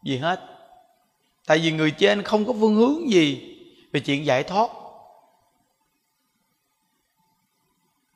gì 0.03 0.17
hết. 0.17 0.41
Tại 1.47 1.57
vì 1.57 1.71
người 1.71 1.91
trên 1.91 2.23
không 2.23 2.45
có 2.45 2.53
phương 2.59 2.75
hướng 2.75 3.09
gì 3.11 3.57
về 3.93 3.99
chuyện 3.99 4.25
giải 4.25 4.43
thoát. 4.43 4.69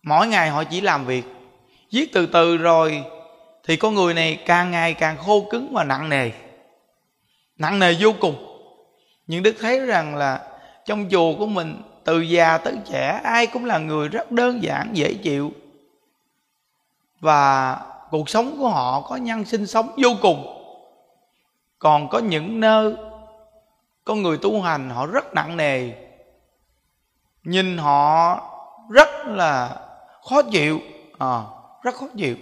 Mỗi 0.04 0.28
ngày 0.28 0.50
họ 0.50 0.64
chỉ 0.64 0.82
làm 0.82 1.06
việc, 1.06 1.26
viết 1.92 2.10
từ 2.14 2.26
từ 2.26 2.58
rồi 2.58 3.04
thì 3.64 3.76
con 3.76 3.96
người 3.96 4.14
này 4.14 4.44
càng 4.46 4.72
ngày 4.72 4.94
càng 4.94 5.18
khô 5.18 5.48
cứng 5.50 5.74
và 5.74 5.84
nặng 5.84 6.10
nề. 6.10 6.32
Nặng 7.58 7.80
nề 7.80 7.96
vô 8.00 8.14
cùng. 8.20 8.36
Nhưng 9.28 9.44
đức 9.44 9.56
thấy 9.60 9.80
rằng 9.80 10.16
là 10.16 10.48
trong 10.86 11.10
chùa 11.10 11.36
của 11.38 11.48
mình, 11.48 11.82
từ 12.04 12.22
già 12.22 12.58
tới 12.58 12.74
trẻ, 12.92 13.22
ai 13.24 13.48
cũng 13.48 13.66
là 13.66 13.78
người 13.78 14.08
rất 14.08 14.32
đơn 14.32 14.64
giản, 14.64 14.90
dễ 14.94 15.14
chịu. 15.14 15.52
Và 17.20 17.80
cuộc 18.12 18.30
sống 18.30 18.56
của 18.60 18.70
họ 18.70 19.02
có 19.02 19.16
nhân 19.16 19.46
sinh 19.46 19.68
sống 19.68 19.92
vô 20.04 20.10
cùng. 20.22 20.54
Còn 21.80 22.10
có 22.10 22.20
những 22.20 22.60
nơi 22.60 22.96
có 24.04 24.16
người 24.16 24.38
tu 24.42 24.62
hành 24.62 24.90
họ 24.90 25.06
rất 25.06 25.34
nặng 25.34 25.58
nề. 25.58 25.92
Nhìn 27.44 27.78
họ 27.78 28.40
rất 28.90 29.10
là 29.26 29.82
khó 30.30 30.42
chịu 30.42 30.80
à, 31.20 31.44
rất 31.84 31.96
khó 31.96 32.08
chịu. 32.18 32.36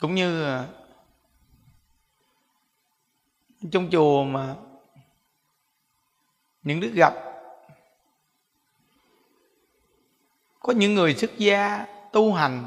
Cũng 0.00 0.14
như 0.14 0.44
à, 0.44 0.64
trong 3.72 3.88
chùa 3.92 4.24
mà 4.24 4.54
những 6.62 6.80
đứa 6.80 6.88
gặp 6.88 7.14
có 10.60 10.72
những 10.72 10.94
người 10.94 11.14
xuất 11.14 11.38
gia 11.38 11.86
tu 12.12 12.32
hành 12.32 12.66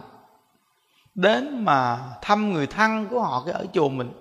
đến 1.15 1.65
mà 1.65 2.09
thăm 2.21 2.53
người 2.53 2.67
thân 2.67 3.07
của 3.09 3.21
họ 3.21 3.43
cái 3.45 3.53
ở 3.53 3.65
chùa 3.73 3.89
mình. 3.89 4.11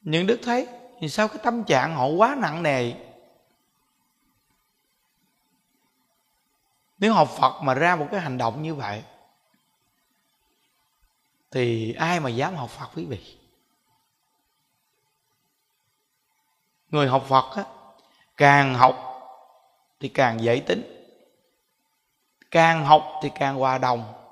Những 0.00 0.26
đức 0.26 0.40
thấy, 0.42 0.68
thì 1.00 1.08
sao 1.08 1.28
cái 1.28 1.38
tâm 1.42 1.64
trạng 1.64 1.94
họ 1.94 2.06
quá 2.06 2.36
nặng 2.38 2.62
nề? 2.62 2.92
Nếu 6.98 7.12
học 7.12 7.28
phật 7.38 7.62
mà 7.62 7.74
ra 7.74 7.96
một 7.96 8.08
cái 8.10 8.20
hành 8.20 8.38
động 8.38 8.62
như 8.62 8.74
vậy, 8.74 9.02
thì 11.50 11.92
ai 11.92 12.20
mà 12.20 12.30
dám 12.30 12.54
học 12.54 12.70
phật 12.70 12.88
quý 12.94 13.04
vị? 13.04 13.38
Người 16.88 17.08
học 17.08 17.24
phật 17.28 17.56
á, 17.56 17.64
càng 18.36 18.74
học 18.74 18.96
thì 20.00 20.08
càng 20.08 20.40
dễ 20.40 20.62
tính, 20.66 21.10
càng 22.50 22.84
học 22.84 23.04
thì 23.22 23.30
càng 23.34 23.56
hòa 23.56 23.78
đồng 23.78 24.23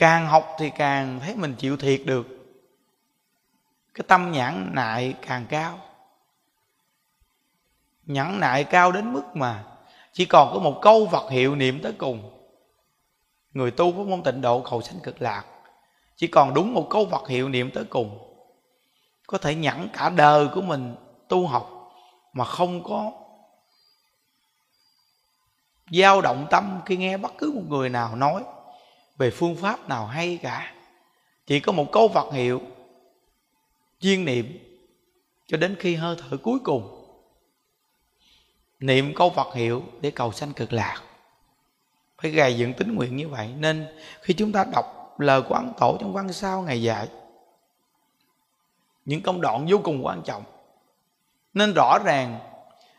càng 0.00 0.26
học 0.26 0.56
thì 0.58 0.70
càng 0.70 1.20
thấy 1.20 1.36
mình 1.36 1.54
chịu 1.58 1.76
thiệt 1.76 2.02
được. 2.04 2.26
Cái 3.94 4.04
tâm 4.08 4.32
nhãn 4.32 4.70
nại 4.72 5.14
càng 5.26 5.46
cao. 5.48 5.78
Nhẫn 8.06 8.40
nại 8.40 8.64
cao 8.64 8.92
đến 8.92 9.12
mức 9.12 9.22
mà 9.34 9.64
chỉ 10.12 10.24
còn 10.24 10.52
có 10.52 10.58
một 10.58 10.78
câu 10.82 11.08
Phật 11.12 11.30
hiệu 11.30 11.56
niệm 11.56 11.80
tới 11.82 11.92
cùng. 11.98 12.46
Người 13.52 13.70
tu 13.70 13.92
với 13.92 14.04
môn 14.04 14.22
tịnh 14.22 14.40
độ 14.40 14.60
cầu 14.70 14.82
sanh 14.82 15.00
cực 15.00 15.22
lạc, 15.22 15.44
chỉ 16.16 16.26
còn 16.26 16.54
đúng 16.54 16.74
một 16.74 16.86
câu 16.90 17.08
Phật 17.10 17.28
hiệu 17.28 17.48
niệm 17.48 17.70
tới 17.74 17.84
cùng. 17.84 18.18
Có 19.26 19.38
thể 19.38 19.54
nhẫn 19.54 19.88
cả 19.92 20.10
đời 20.10 20.48
của 20.54 20.62
mình 20.62 20.96
tu 21.28 21.46
học 21.46 21.92
mà 22.32 22.44
không 22.44 22.84
có 22.84 23.12
dao 25.90 26.20
động 26.20 26.46
tâm 26.50 26.80
khi 26.86 26.96
nghe 26.96 27.16
bất 27.16 27.32
cứ 27.38 27.52
một 27.54 27.62
người 27.68 27.88
nào 27.88 28.16
nói 28.16 28.44
về 29.20 29.30
phương 29.30 29.56
pháp 29.56 29.88
nào 29.88 30.06
hay 30.06 30.38
cả. 30.42 30.74
Chỉ 31.46 31.60
có 31.60 31.72
một 31.72 31.92
câu 31.92 32.08
Phật 32.08 32.32
hiệu 32.32 32.60
chuyên 34.00 34.24
niệm, 34.24 34.58
cho 35.46 35.56
đến 35.56 35.76
khi 35.78 35.94
hơi 35.94 36.16
thở 36.18 36.36
cuối 36.36 36.58
cùng. 36.64 37.04
Niệm 38.78 39.14
câu 39.16 39.30
Phật 39.30 39.54
hiệu 39.54 39.82
để 40.00 40.10
cầu 40.10 40.32
sanh 40.32 40.52
cực 40.52 40.72
lạc. 40.72 41.02
Phải 42.22 42.30
gài 42.30 42.58
dựng 42.58 42.74
tính 42.74 42.94
nguyện 42.94 43.16
như 43.16 43.28
vậy, 43.28 43.48
nên 43.58 43.86
khi 44.22 44.34
chúng 44.34 44.52
ta 44.52 44.64
đọc 44.72 45.14
lời 45.18 45.42
của 45.42 45.54
ấn 45.54 45.72
tổ 45.80 45.96
trong 46.00 46.12
văn 46.12 46.32
sao 46.32 46.62
ngày 46.62 46.82
dạy, 46.82 47.08
những 49.04 49.22
công 49.22 49.40
đoạn 49.40 49.66
vô 49.70 49.78
cùng 49.84 50.06
quan 50.06 50.22
trọng. 50.22 50.42
Nên 51.54 51.72
rõ 51.76 51.98
ràng 52.04 52.38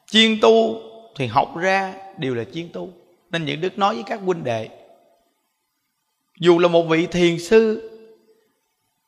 chuyên 0.06 0.40
tu 0.42 0.82
thì 1.16 1.28
học 1.28 1.58
ra 1.58 1.94
đều 2.18 2.36
là 2.36 2.44
chuyên 2.54 2.70
tu. 2.74 2.90
Nên 3.30 3.46
những 3.46 3.62
đức 3.62 3.78
nói 3.78 3.96
với 3.96 4.04
các 4.04 4.20
huynh 4.26 4.44
đệ 4.44 4.81
dù 6.42 6.60
là 6.60 6.68
một 6.68 6.84
vị 6.84 7.08
thiền 7.08 7.40
sư, 7.40 7.90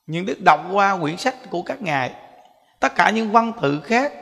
những 0.07 0.25
đức 0.25 0.41
đọc 0.45 0.59
qua 0.71 0.97
quyển 1.01 1.17
sách 1.17 1.35
của 1.49 1.61
các 1.61 1.81
ngài, 1.81 2.13
tất 2.79 2.95
cả 2.95 3.09
những 3.09 3.31
văn 3.31 3.53
tự 3.61 3.81
khác, 3.81 4.13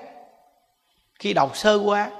khi 1.20 1.34
đọc 1.34 1.58
sơ 1.58 1.82
qua, 1.86 2.12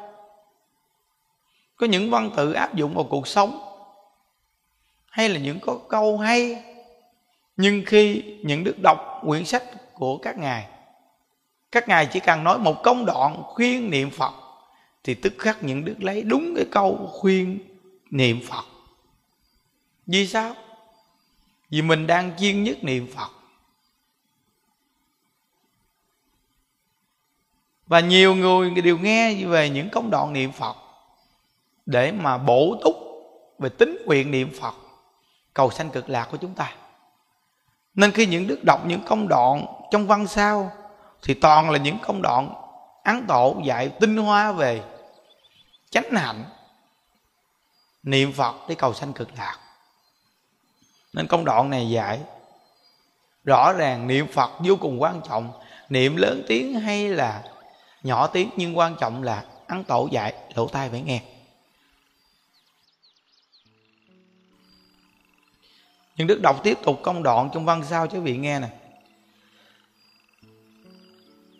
có 1.76 1.88
những 1.88 2.12
văn 2.12 2.32
tự 2.38 2.54
áp 2.54 2.76
dụng 2.76 2.94
vào 2.94 3.04
cuộc 3.10 3.28
sống, 3.28 3.60
hay 5.10 5.30
là 5.30 5.40
những 5.40 5.60
có 5.60 5.80
câu 5.90 6.18
hay, 6.18 6.64
nhưng 7.58 7.84
khi 7.86 8.24
những 8.44 8.64
đức 8.64 8.76
đọc 8.84 9.22
quyển 9.28 9.46
sách 9.46 9.64
của 9.94 10.18
các 10.18 10.38
ngài 10.38 10.68
các 11.72 11.88
ngài 11.88 12.06
chỉ 12.06 12.20
cần 12.20 12.44
nói 12.44 12.60
một 12.60 12.84
công 12.84 13.06
đoạn 13.06 13.44
khuyên 13.44 13.90
niệm 13.90 14.10
phật, 14.10 14.34
thì 15.04 15.14
tức 15.14 15.34
khắc 15.38 15.64
những 15.64 15.86
đức 15.86 15.96
lấy 16.00 16.22
đúng 16.22 16.54
cái 16.56 16.66
câu 16.72 17.10
khuyên 17.12 17.60
niệm 18.12 18.40
phật. 18.50 18.66
Vì 20.08 20.28
sao? 20.28 20.56
Vì 21.72 21.82
mình 21.82 22.08
đang 22.08 22.32
chuyên 22.40 22.64
nhất 22.64 22.84
niệm 22.84 23.08
phật. 23.16 23.30
Và 27.88 28.00
nhiều 28.00 28.36
người 28.36 28.70
đều 28.70 28.98
nghe 28.98 29.46
về 29.46 29.70
những 29.70 29.90
công 29.90 30.10
đoạn 30.10 30.34
niệm 30.34 30.52
phật 30.52 30.76
để 31.86 32.12
mà 32.12 32.38
bổ 32.38 32.76
túc 32.84 32.96
về 33.60 33.70
tính 33.70 33.98
nguyện 34.06 34.32
niệm 34.32 34.52
phật, 34.62 34.74
cầu 35.54 35.72
sanh 35.72 35.90
cực 35.90 36.10
lạc 36.10 36.28
của 36.32 36.38
chúng 36.38 36.54
ta. 36.54 36.76
Nên 37.94 38.12
khi 38.12 38.26
những 38.26 38.48
đức 38.48 38.64
đọc 38.64 38.86
những 38.86 39.04
công 39.06 39.28
đoạn 39.28 39.66
trong 39.92 40.08
văn 40.08 40.28
sao 40.28 40.72
thì 41.22 41.34
toàn 41.34 41.70
là 41.70 41.78
những 41.78 41.98
công 42.02 42.22
đoạn 42.22 42.54
án 43.04 43.26
tổ 43.28 43.62
dạy 43.66 43.90
tinh 44.00 44.18
hoa 44.18 44.52
về 44.52 44.84
chánh 45.90 46.12
hạnh, 46.12 46.44
niệm 48.04 48.34
phật 48.34 48.56
để 48.70 48.76
cầu 48.76 48.94
sanh 48.94 49.14
cực 49.14 49.30
lạc 49.38 49.58
nên 51.14 51.28
công 51.28 51.46
đoạn 51.46 51.70
này 51.70 51.90
dạy. 51.90 52.20
Rõ 53.44 53.74
ràng 53.74 54.08
niệm 54.08 54.28
phật 54.28 54.52
vô 54.60 54.76
cùng 54.76 55.02
quan 55.02 55.22
trọng. 55.30 55.52
Niệm 55.90 56.16
lớn 56.16 56.44
tiếng 56.48 56.74
hay 56.74 57.10
là 57.10 57.44
nhỏ 58.04 58.28
tiếng, 58.28 58.50
nhưng 58.56 58.78
quan 58.78 58.96
trọng 59.00 59.24
là 59.24 59.46
ăn 59.68 59.84
tổ 59.84 60.10
dạy, 60.12 60.34
lỗ 60.56 60.68
tai 60.68 60.90
phải 60.90 61.02
nghe. 61.02 61.22
Nhưng 66.18 66.28
đức 66.28 66.42
đọc 66.42 66.64
tiếp 66.64 66.78
tục 66.84 67.00
công 67.04 67.24
đoạn 67.24 67.50
trong 67.54 67.66
văn 67.66 67.84
sao 67.90 68.08
cho 68.08 68.20
vị 68.20 68.38
nghe 68.38 68.60
nè. 68.60 68.70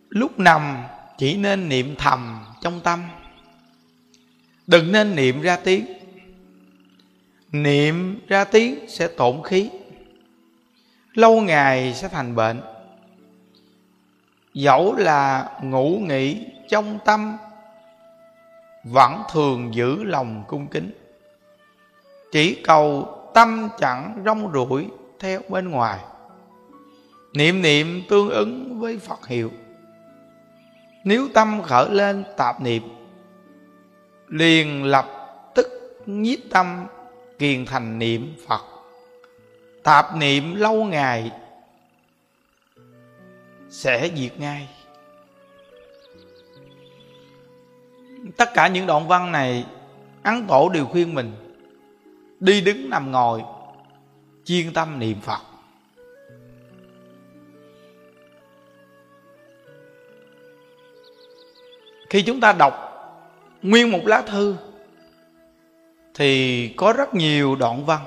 Lúc 0.10 0.40
nằm, 0.40 0.84
chỉ 1.18 1.38
nên 1.38 1.70
niệm 1.70 1.96
thầm 1.98 2.46
trong 2.62 2.82
tâm. 2.82 3.04
Đừng 4.68 4.92
nên 4.92 5.16
niệm 5.16 5.42
ra 5.42 5.58
tiếng 5.64 6.01
niệm 7.52 8.20
ra 8.28 8.44
tiếng 8.44 8.80
sẽ 8.88 9.08
tổn 9.08 9.44
khí. 9.44 9.70
Lâu 11.14 11.42
ngày 11.42 11.94
sẽ 11.94 12.08
thành 12.08 12.36
bệnh. 12.36 12.62
Dẫu 14.54 14.96
là 14.96 15.52
ngủ 15.64 16.00
nghỉ 16.08 16.46
trong 16.70 17.00
tâm, 17.06 17.38
vẫn 18.84 19.24
thường 19.32 19.74
giữ 19.74 20.04
lòng 20.04 20.44
cung 20.48 20.68
kính. 20.68 20.92
Chỉ 22.32 22.56
cầu 22.64 23.18
tâm 23.34 23.70
chẳng 23.80 24.22
rong 24.26 24.52
ruổi 24.54 24.88
theo 25.20 25.42
bên 25.50 25.70
ngoài. 25.70 26.00
Niệm 27.34 27.62
niệm 27.62 28.02
tương 28.10 28.30
ứng 28.30 28.80
với 28.80 28.98
phật 28.98 29.28
hiệu. 29.28 29.52
Nếu 31.04 31.28
tâm 31.34 31.62
khởi 31.62 31.90
lên 31.90 32.24
tạp 32.38 32.62
niệm, 32.62 32.84
liền 34.28 34.84
lập 34.84 35.06
tức 35.56 35.68
nhiếp 36.06 36.40
tâm 36.52 36.86
kiền 37.42 37.66
thành 37.66 38.00
niệm 38.00 38.34
phật. 38.48 38.62
Tạp 39.84 40.16
niệm 40.16 40.56
lâu 40.56 40.84
ngày 40.84 41.32
sẽ 43.70 44.12
diệt 44.16 44.40
ngay. 44.40 44.68
Tất 48.38 48.50
cả 48.54 48.68
những 48.68 48.88
đoạn 48.88 49.08
văn 49.08 49.32
này 49.32 49.66
ấn 50.24 50.48
tổ 50.48 50.70
đều 50.70 50.86
khuyên 50.86 51.14
mình 51.14 51.32
đi 52.40 52.62
đứng 52.62 52.90
nằm 52.90 53.12
ngồi, 53.12 53.42
chuyên 54.46 54.74
tâm 54.74 55.00
niệm 55.00 55.22
phật. 55.22 55.42
Khi 62.10 62.22
chúng 62.22 62.40
ta 62.40 62.54
đọc 62.54 62.74
nguyên 63.62 63.92
một 63.92 64.02
lá 64.06 64.22
thư 64.22 64.56
thì 66.16 66.68
có 66.78 66.94
rất 66.94 67.16
nhiều 67.16 67.56
đoạn 67.56 67.86
văn. 67.86 68.06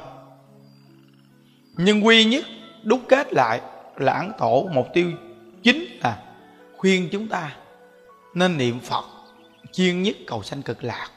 Nhưng 1.77 2.07
quy 2.07 2.25
nhất 2.25 2.45
đúc 2.83 3.01
kết 3.09 3.33
lại 3.33 3.61
là 3.97 4.12
ấn 4.12 4.33
tổ, 4.38 4.69
mục 4.73 4.87
tiêu 4.95 5.12
chính 5.62 5.85
là 6.01 6.23
khuyên 6.77 7.09
chúng 7.12 7.29
ta 7.29 7.57
nên 8.35 8.59
niệm 8.59 8.81
phật, 8.81 9.05
chuyên 9.73 10.03
nhất 10.03 10.17
cầu 10.27 10.43
sanh 10.43 10.62
cực 10.62 10.85
lạc. 10.85 11.11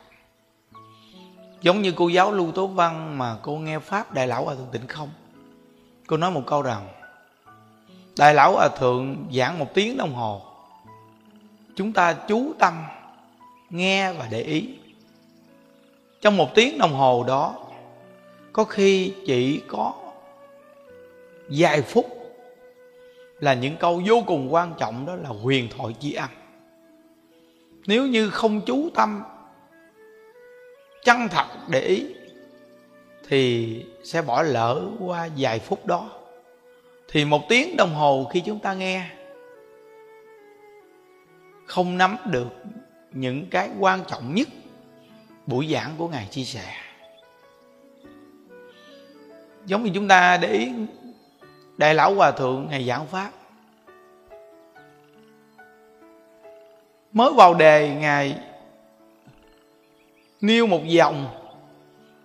Giống 1.61 1.81
như 1.81 1.93
cô 1.95 2.07
giáo 2.07 2.31
lưu 2.31 2.51
tố 2.51 2.67
văn 2.67 3.17
mà 3.17 3.35
cô 3.41 3.57
nghe 3.57 3.79
pháp 3.79 4.13
đại 4.13 4.27
lão 4.27 4.45
hòa 4.45 4.55
thượng 4.55 4.69
tịnh 4.71 4.87
không? 4.87 5.09
Cô 6.07 6.17
nói 6.17 6.31
một 6.31 6.43
câu 6.45 6.61
rằng, 6.61 6.87
đại 8.17 8.33
lão 8.33 8.53
hòa 8.53 8.67
thượng 8.67 9.27
giảng 9.33 9.59
một 9.59 9.73
tiếng 9.73 9.97
đồng 9.97 10.13
hồ, 10.13 10.41
chúng 11.75 11.93
ta 11.93 12.13
chú 12.13 12.53
tâm 12.59 12.73
nghe 13.69 14.13
và 14.13 14.27
để 14.31 14.41
ý 14.41 14.69
trong 16.21 16.37
một 16.37 16.55
tiếng 16.55 16.77
đồng 16.77 16.93
hồ 16.93 17.23
đó, 17.27 17.55
có 18.53 18.63
khi 18.63 19.13
chỉ 19.25 19.61
có 19.67 19.93
vài 21.49 21.81
phút 21.81 22.05
là 23.39 23.53
những 23.53 23.75
câu 23.77 24.01
vô 24.05 24.23
cùng 24.27 24.53
quan 24.53 24.73
trọng 24.79 25.05
đó 25.05 25.15
là 25.15 25.29
huyền 25.29 25.69
thoại 25.77 25.93
chi 25.99 26.13
ăn 26.13 26.29
nếu 27.87 28.07
như 28.07 28.29
không 28.29 28.61
chú 28.65 28.89
tâm, 28.95 29.23
chân 31.03 31.27
thật 31.31 31.45
để 31.69 31.81
ý, 31.81 32.05
thì 33.27 33.85
sẽ 34.03 34.21
bỏ 34.21 34.41
lỡ 34.41 34.81
qua 34.99 35.29
vài 35.37 35.59
phút 35.59 35.85
đó. 35.85 36.09
Thì 37.07 37.25
một 37.25 37.49
tiếng 37.49 37.77
đồng 37.77 37.93
hồ 37.93 38.27
khi 38.33 38.41
chúng 38.45 38.59
ta 38.59 38.73
nghe, 38.73 39.09
không 41.65 41.97
nắm 41.97 42.17
được 42.25 42.47
những 43.11 43.45
cái 43.51 43.69
quan 43.79 43.99
trọng 44.07 44.35
nhất 44.35 44.47
buổi 45.47 45.67
giảng 45.73 45.93
của 45.97 46.07
ngài 46.07 46.27
chia 46.31 46.43
sẻ. 46.43 46.73
Giống 49.65 49.83
như 49.83 49.91
chúng 49.93 50.07
ta 50.07 50.37
để 50.37 50.47
ý, 50.47 50.71
đại 51.77 51.95
lão 51.95 52.15
hòa 52.15 52.31
thượng 52.31 52.67
ngày 52.69 52.87
giảng 52.87 53.07
pháp, 53.07 53.31
mới 57.13 57.33
vào 57.33 57.53
đề 57.53 57.95
ngài 57.99 58.39
nêu 60.41 60.67
một 60.67 60.81
dòng 60.85 61.27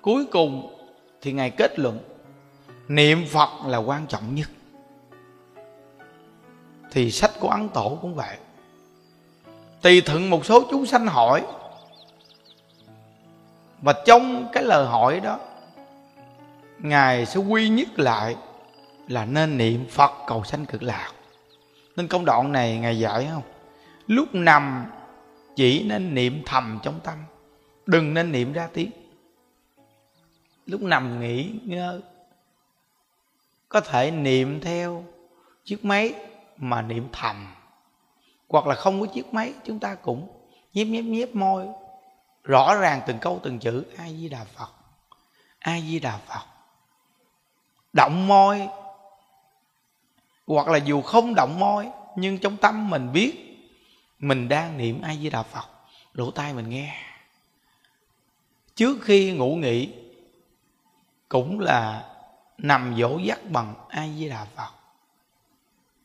cuối 0.01 0.25
cùng 0.33 0.79
thì 1.21 1.33
ngài 1.33 1.51
kết 1.51 1.79
luận, 1.79 1.99
niệm 2.89 3.27
phật 3.31 3.49
là 3.67 3.79
quan 3.79 4.07
trọng 4.07 4.35
nhất. 4.35 4.49
Thì 6.91 7.11
sách 7.11 7.31
của 7.41 7.49
ấn 7.49 7.69
tổ 7.69 7.99
cũng 8.03 8.15
vậy. 8.15 8.37
Tùy 9.83 10.01
thuận 10.01 10.31
một 10.31 10.47
số 10.47 10.65
chúng 10.71 10.87
sanh 10.87 11.07
hỏi 11.07 11.43
và 13.83 13.95
trong 14.07 14.49
cái 14.53 14.63
lời 14.63 14.87
hỏi 14.87 15.21
đó, 15.21 15.39
ngài 16.79 17.27
sẽ 17.27 17.41
quy 17.41 17.69
nhất 17.69 17.89
lại 17.99 18.37
là 19.09 19.25
nên 19.25 19.59
niệm 19.59 19.87
phật 19.91 20.13
cầu 20.27 20.45
sanh 20.45 20.67
cực 20.67 20.83
lạc. 20.83 21.13
Nên 21.97 22.09
công 22.09 22.25
đoạn 22.25 22.53
này 22.53 22.79
ngài 22.79 22.99
dạy 22.99 23.29
không? 23.31 23.43
Lúc 24.07 24.29
nằm, 24.33 24.87
chỉ 25.57 25.83
nên 25.83 26.15
niệm 26.15 26.43
thầm 26.47 26.79
trong 26.83 27.01
tâm, 27.05 27.19
đừng 27.87 28.15
nên 28.15 28.33
niệm 28.33 28.53
ra 28.53 28.69
tiếng. 28.73 28.91
Lúc 30.67 30.83
nằm 30.83 31.21
nghỉ 31.21 31.51
ngơ 31.65 32.01
có 33.69 33.81
thể 33.81 34.11
niệm 34.11 34.61
theo 34.61 35.05
chiếc 35.65 35.85
máy 35.85 36.15
mà 36.57 36.83
niệm 36.83 37.09
thầm, 37.13 37.55
hoặc 38.49 38.67
là 38.67 38.75
không 38.75 39.01
có 39.01 39.07
chiếc 39.07 39.35
máy, 39.35 39.53
chúng 39.65 39.79
ta 39.79 39.95
cũng 39.95 40.29
nhép 40.75 40.87
nhép 40.87 41.05
nhép 41.05 41.35
môi 41.35 41.67
rõ 42.45 42.75
ràng 42.75 43.01
từng 43.07 43.19
câu 43.19 43.41
từng 43.43 43.59
chữ, 43.59 43.85
a 43.97 44.09
di 44.09 44.29
đà 44.29 44.45
phật. 44.45 44.71
A 45.59 45.81
di 45.81 46.01
đà 46.01 46.19
phật. 46.19 46.47
Động 47.93 48.29
môi. 48.29 48.69
Hoặc 50.47 50.69
là 50.69 50.79
dù 50.79 51.03
không 51.03 51.35
động 51.35 51.61
môi, 51.61 51.89
nhưng 52.17 52.39
trong 52.39 52.57
tâm 52.57 52.91
mình 52.91 53.13
biết 53.13 53.59
mình 54.19 54.49
đang 54.49 54.79
niệm 54.79 55.03
a 55.03 55.15
di 55.15 55.31
đà 55.31 55.43
phật. 55.43 55.69
Lỗ 56.13 56.31
tai 56.31 56.55
mình 56.55 56.69
nghe. 56.69 56.97
Trước 58.75 58.99
khi 59.03 59.33
ngủ 59.33 59.55
nghỉ, 59.55 59.95
cũng 61.29 61.61
là 61.61 62.09
nằm 62.59 62.95
dỗ 62.99 63.19
dắt 63.19 63.39
bằng 63.51 63.75
a 63.89 64.09
di 64.09 64.29
đà 64.29 64.45
phật. 64.45 64.71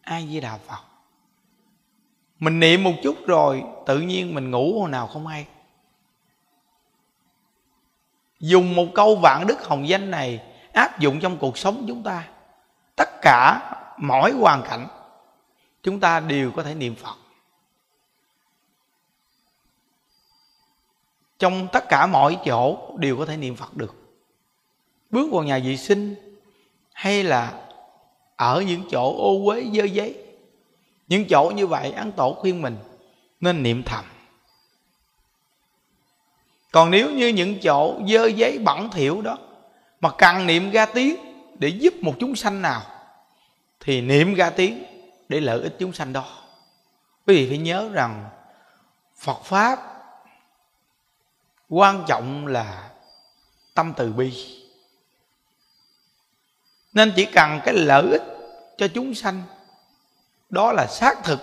A 0.01 0.21
di 0.21 0.39
đà 0.39 0.57
phật. 0.57 0.83
Mình 2.39 2.59
niệm 2.59 2.83
một 2.83 2.93
chút 3.03 3.17
rồi, 3.27 3.63
tự 3.85 3.99
nhiên 3.99 4.33
mình 4.33 4.51
ngủ 4.51 4.79
hồi 4.79 4.89
nào 4.89 5.07
không 5.07 5.27
hay 5.27 5.47
dùng 8.39 8.75
một 8.75 8.87
câu 8.95 9.15
vạn 9.15 9.47
đức 9.47 9.63
hồng 9.63 9.87
danh 9.87 10.11
này 10.11 10.41
áp 10.73 10.99
dụng 10.99 11.19
trong 11.19 11.37
cuộc 11.37 11.57
sống 11.57 11.85
chúng 11.87 12.03
ta. 12.03 12.27
Tất 12.95 13.09
cả 13.21 13.71
mỗi 13.97 14.31
hoàn 14.31 14.63
cảnh, 14.69 14.87
chúng 15.83 15.99
ta 15.99 16.19
đều 16.19 16.51
có 16.51 16.63
thể 16.63 16.73
niệm 16.75 16.95
phật. 16.95 17.15
Trong 21.39 21.67
tất 21.73 21.89
cả 21.89 22.07
mọi 22.07 22.37
chỗ 22.45 22.77
đều 22.97 23.17
có 23.17 23.25
thể 23.25 23.37
niệm 23.37 23.55
phật 23.55 23.77
được. 23.77 23.95
Bước 25.09 25.31
vào 25.31 25.43
nhà 25.43 25.59
vệ 25.65 25.77
sinh 25.77 26.15
hay 26.93 27.23
là 27.23 27.53
ở 28.35 28.63
những 28.67 28.83
chỗ 28.91 29.15
ô 29.17 29.45
uế 29.45 29.63
dơ 29.73 29.83
giấy. 29.83 30.23
Những 31.07 31.25
chỗ 31.29 31.51
như 31.55 31.67
vậy 31.67 31.91
ấn 31.91 32.11
tổ 32.11 32.33
khuyên 32.33 32.61
mình 32.61 32.77
nên 33.39 33.63
niệm 33.63 33.83
thầm 33.83 34.05
còn 36.77 36.91
nếu 36.91 37.11
như 37.11 37.27
những 37.27 37.59
chỗ 37.59 37.99
dơ 38.07 38.25
giấy 38.25 38.59
bẩn 38.59 38.89
thỉu 38.89 39.21
đó 39.21 39.37
mà 40.01 40.09
cần 40.17 40.45
niệm 40.45 40.71
ra 40.71 40.85
tiếng 40.85 41.15
để 41.59 41.67
giúp 41.67 41.93
một 42.01 42.13
chúng 42.19 42.35
sanh 42.35 42.61
nào, 42.61 42.81
thì 43.79 44.01
niệm 44.01 44.33
ra 44.33 44.49
tiếng 44.49 44.83
để 45.29 45.39
lợi 45.39 45.61
ích 45.61 45.75
chúng 45.79 45.93
sanh 45.93 46.13
đó. 46.13 46.43
Quý 47.27 47.35
vị 47.35 47.49
phải 47.49 47.57
nhớ 47.57 47.89
rằng 47.93 48.29
phật 49.15 49.43
pháp 49.43 49.79
quan 51.69 52.03
trọng 52.07 52.47
là 52.47 52.89
tâm 53.73 53.93
từ 53.97 54.13
bi. 54.13 54.61
Nên 56.93 57.13
chỉ 57.15 57.25
cần 57.25 57.59
cái 57.65 57.73
lợi 57.73 58.11
ích 58.11 58.23
cho 58.77 58.87
chúng 58.87 59.15
sanh, 59.15 59.43
đó 60.49 60.71
là 60.71 60.87
xác 60.87 61.23
thực, 61.23 61.39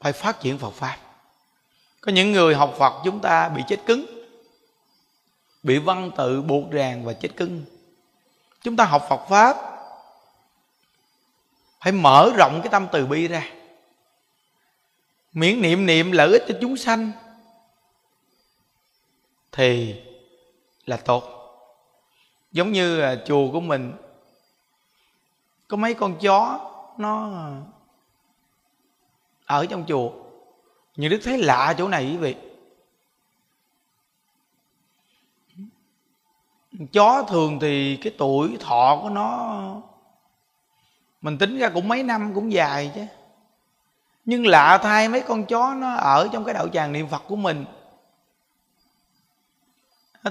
phải 0.00 0.12
phát 0.12 0.40
triển 0.40 0.58
Phật 0.58 0.70
pháp 0.70 0.96
có 2.02 2.12
những 2.12 2.32
người 2.32 2.54
học 2.54 2.74
Phật 2.78 2.92
chúng 3.04 3.20
ta 3.20 3.48
bị 3.48 3.62
chết 3.68 3.80
cứng, 3.86 4.06
bị 5.62 5.78
văn 5.78 6.10
tự 6.16 6.42
buộc 6.42 6.70
ràng 6.70 7.04
và 7.04 7.12
chết 7.12 7.28
cứng. 7.36 7.64
Chúng 8.62 8.76
ta 8.76 8.84
học 8.84 9.06
Phật 9.08 9.20
pháp, 9.28 9.56
phải 11.80 11.92
mở 11.92 12.30
rộng 12.36 12.60
cái 12.62 12.68
tâm 12.68 12.86
từ 12.92 13.06
bi 13.06 13.28
ra. 13.28 13.44
Miễn 15.32 15.62
niệm 15.62 15.86
niệm 15.86 16.12
lợi 16.12 16.32
ích 16.32 16.44
cho 16.48 16.58
chúng 16.60 16.76
sanh 16.76 17.12
thì 19.52 20.00
là 20.86 20.96
tốt. 20.96 21.24
Giống 22.52 22.72
như 22.72 23.00
à, 23.00 23.16
chùa 23.26 23.52
của 23.52 23.60
mình, 23.60 23.92
có 25.68 25.76
mấy 25.76 25.94
con 25.94 26.18
chó 26.18 26.70
nó 26.98 27.30
ở 29.46 29.66
trong 29.66 29.84
chùa 29.88 30.21
nhưng 30.96 31.10
đức 31.10 31.20
thấy 31.24 31.38
lạ 31.38 31.74
chỗ 31.78 31.88
này 31.88 32.04
quý 32.04 32.16
vị. 32.16 32.36
Chó 36.92 37.22
thường 37.28 37.58
thì 37.60 37.96
cái 37.96 38.12
tuổi 38.18 38.56
thọ 38.60 38.98
của 39.02 39.10
nó, 39.10 39.82
mình 41.20 41.38
tính 41.38 41.58
ra 41.58 41.68
cũng 41.68 41.88
mấy 41.88 42.02
năm 42.02 42.32
cũng 42.34 42.52
dài 42.52 42.92
chứ. 42.94 43.06
Nhưng 44.24 44.46
lạ 44.46 44.78
thay 44.82 45.08
mấy 45.08 45.20
con 45.20 45.44
chó 45.46 45.74
nó 45.74 45.94
ở 45.94 46.28
trong 46.32 46.44
cái 46.44 46.54
đạo 46.54 46.68
tràng 46.68 46.92
niệm 46.92 47.08
phật 47.08 47.22
của 47.28 47.36
mình. 47.36 47.64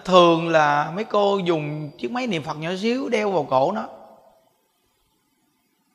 Thường 0.06 0.50
là 0.50 0.92
mấy 0.96 1.04
cô 1.04 1.38
dùng 1.38 1.92
chiếc 1.98 2.12
máy 2.12 2.28
niệm 2.28 2.44
phật 2.44 2.58
nhỏ 2.58 2.70
xíu 2.82 3.10
đeo 3.10 3.32
vào 3.32 3.44
cổ 3.44 3.72
nó. 3.72 3.90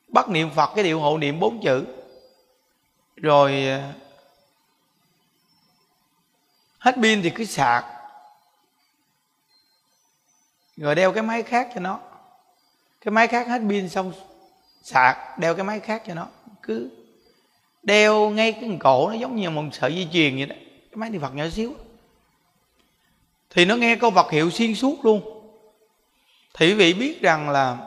Bắt 0.07 0.29
niệm 0.29 0.49
phật 0.49 0.69
cái 0.75 0.83
điệu 0.83 0.99
hộ 0.99 1.17
niệm 1.17 1.39
bốn 1.39 1.61
chữ. 1.61 1.85
Rồi 3.15 3.65
hết 6.87 6.95
pin 7.01 7.21
thì 7.21 7.29
cứ 7.29 7.45
sạc. 7.45 7.85
Rồi 10.77 10.95
đeo 10.95 11.11
cái 11.11 11.23
máy 11.23 11.43
khác 11.43 11.69
cho 11.75 11.79
nó. 11.79 11.99
Cái 13.01 13.11
máy 13.11 13.27
khác 13.27 13.47
hết 13.47 13.61
pin 13.69 13.89
xong 13.89 14.11
sạc, 14.83 15.39
đeo 15.39 15.55
cái 15.55 15.63
máy 15.63 15.79
khác 15.79 16.03
cho 16.07 16.13
nó. 16.13 16.27
Cứ 16.63 16.89
đeo 17.83 18.29
ngay 18.29 18.51
cái 18.51 18.77
cổ 18.79 19.09
nó 19.09 19.13
giống 19.13 19.35
như 19.35 19.49
một 19.49 19.63
sợi 19.71 19.95
dây 19.95 20.07
chuyền 20.13 20.35
vậy 20.35 20.45
đó. 20.45 20.55
Cái 20.91 20.95
máy 20.95 21.09
niệm 21.09 21.21
phật 21.21 21.35
nhỏ 21.35 21.43
xíu. 21.51 21.73
Thì 23.49 23.65
nó 23.65 23.75
nghe 23.75 23.95
câu 23.95 24.11
vật 24.11 24.31
hiệu 24.31 24.51
xuyên 24.51 24.75
suốt 24.75 25.05
luôn. 25.05 25.21
Thì 26.53 26.67
quý 26.67 26.73
vị 26.73 26.93
biết 26.93 27.21
rằng 27.21 27.49
là 27.49 27.77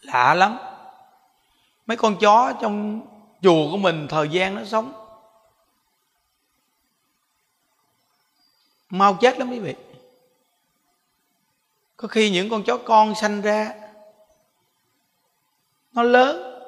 lạ 0.00 0.34
lắm. 0.34 0.58
Mấy 1.86 1.96
con 1.96 2.16
chó 2.20 2.52
trong 2.60 3.00
chùa 3.42 3.70
của 3.70 3.76
mình 3.76 4.08
thời 4.08 4.28
gian 4.28 4.54
nó 4.54 4.64
sống 4.64 5.05
mau 8.90 9.14
chết 9.14 9.38
lắm 9.38 9.50
quý 9.50 9.58
vị. 9.58 9.74
Có 11.96 12.08
khi 12.08 12.30
những 12.30 12.50
con 12.50 12.62
chó 12.62 12.76
con 12.76 13.14
sanh 13.14 13.40
ra, 13.40 13.74
nó 15.92 16.02
lớn, 16.02 16.60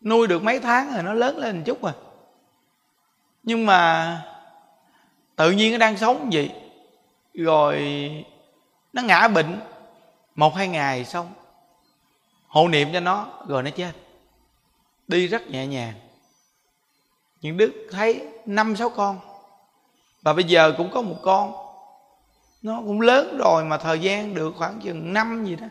nuôi 0.00 0.26
được 0.26 0.42
mấy 0.42 0.60
tháng 0.60 0.92
rồi 0.94 1.02
nó 1.02 1.12
lớn 1.12 1.38
lên 1.38 1.56
một 1.56 1.62
chút 1.66 1.82
rồi 1.82 1.92
nhưng 3.42 3.66
mà 3.66 4.22
tự 5.36 5.50
nhiên 5.50 5.72
nó 5.72 5.78
đang 5.78 5.96
sống 5.96 6.30
vậy, 6.32 6.50
rồi 7.34 7.84
nó 8.92 9.02
ngã 9.02 9.28
bệnh, 9.28 9.60
một 10.34 10.54
hai 10.54 10.68
ngày 10.68 11.04
xong, 11.04 11.32
hộ 12.46 12.68
niệm 12.68 12.88
cho 12.92 13.00
nó 13.00 13.28
rồi 13.48 13.62
nó 13.62 13.70
chết. 13.70 13.92
Đi 15.08 15.26
rất 15.26 15.50
nhẹ 15.50 15.66
nhàng. 15.66 15.94
Những 17.40 17.56
đức 17.56 17.72
thấy 17.90 18.26
năm 18.46 18.76
sáu 18.76 18.90
con 18.90 19.20
và 20.22 20.32
bây 20.32 20.44
giờ 20.44 20.74
cũng 20.76 20.90
có 20.90 21.02
một 21.02 21.16
con. 21.22 21.52
Nó 22.62 22.76
cũng 22.76 23.00
lớn 23.00 23.38
rồi 23.38 23.64
mà 23.64 23.78
thời 23.78 24.00
gian 24.00 24.34
được 24.34 24.52
khoảng 24.56 24.80
chừng 24.80 25.12
năm 25.12 25.44
gì 25.44 25.56
đó. 25.56 25.66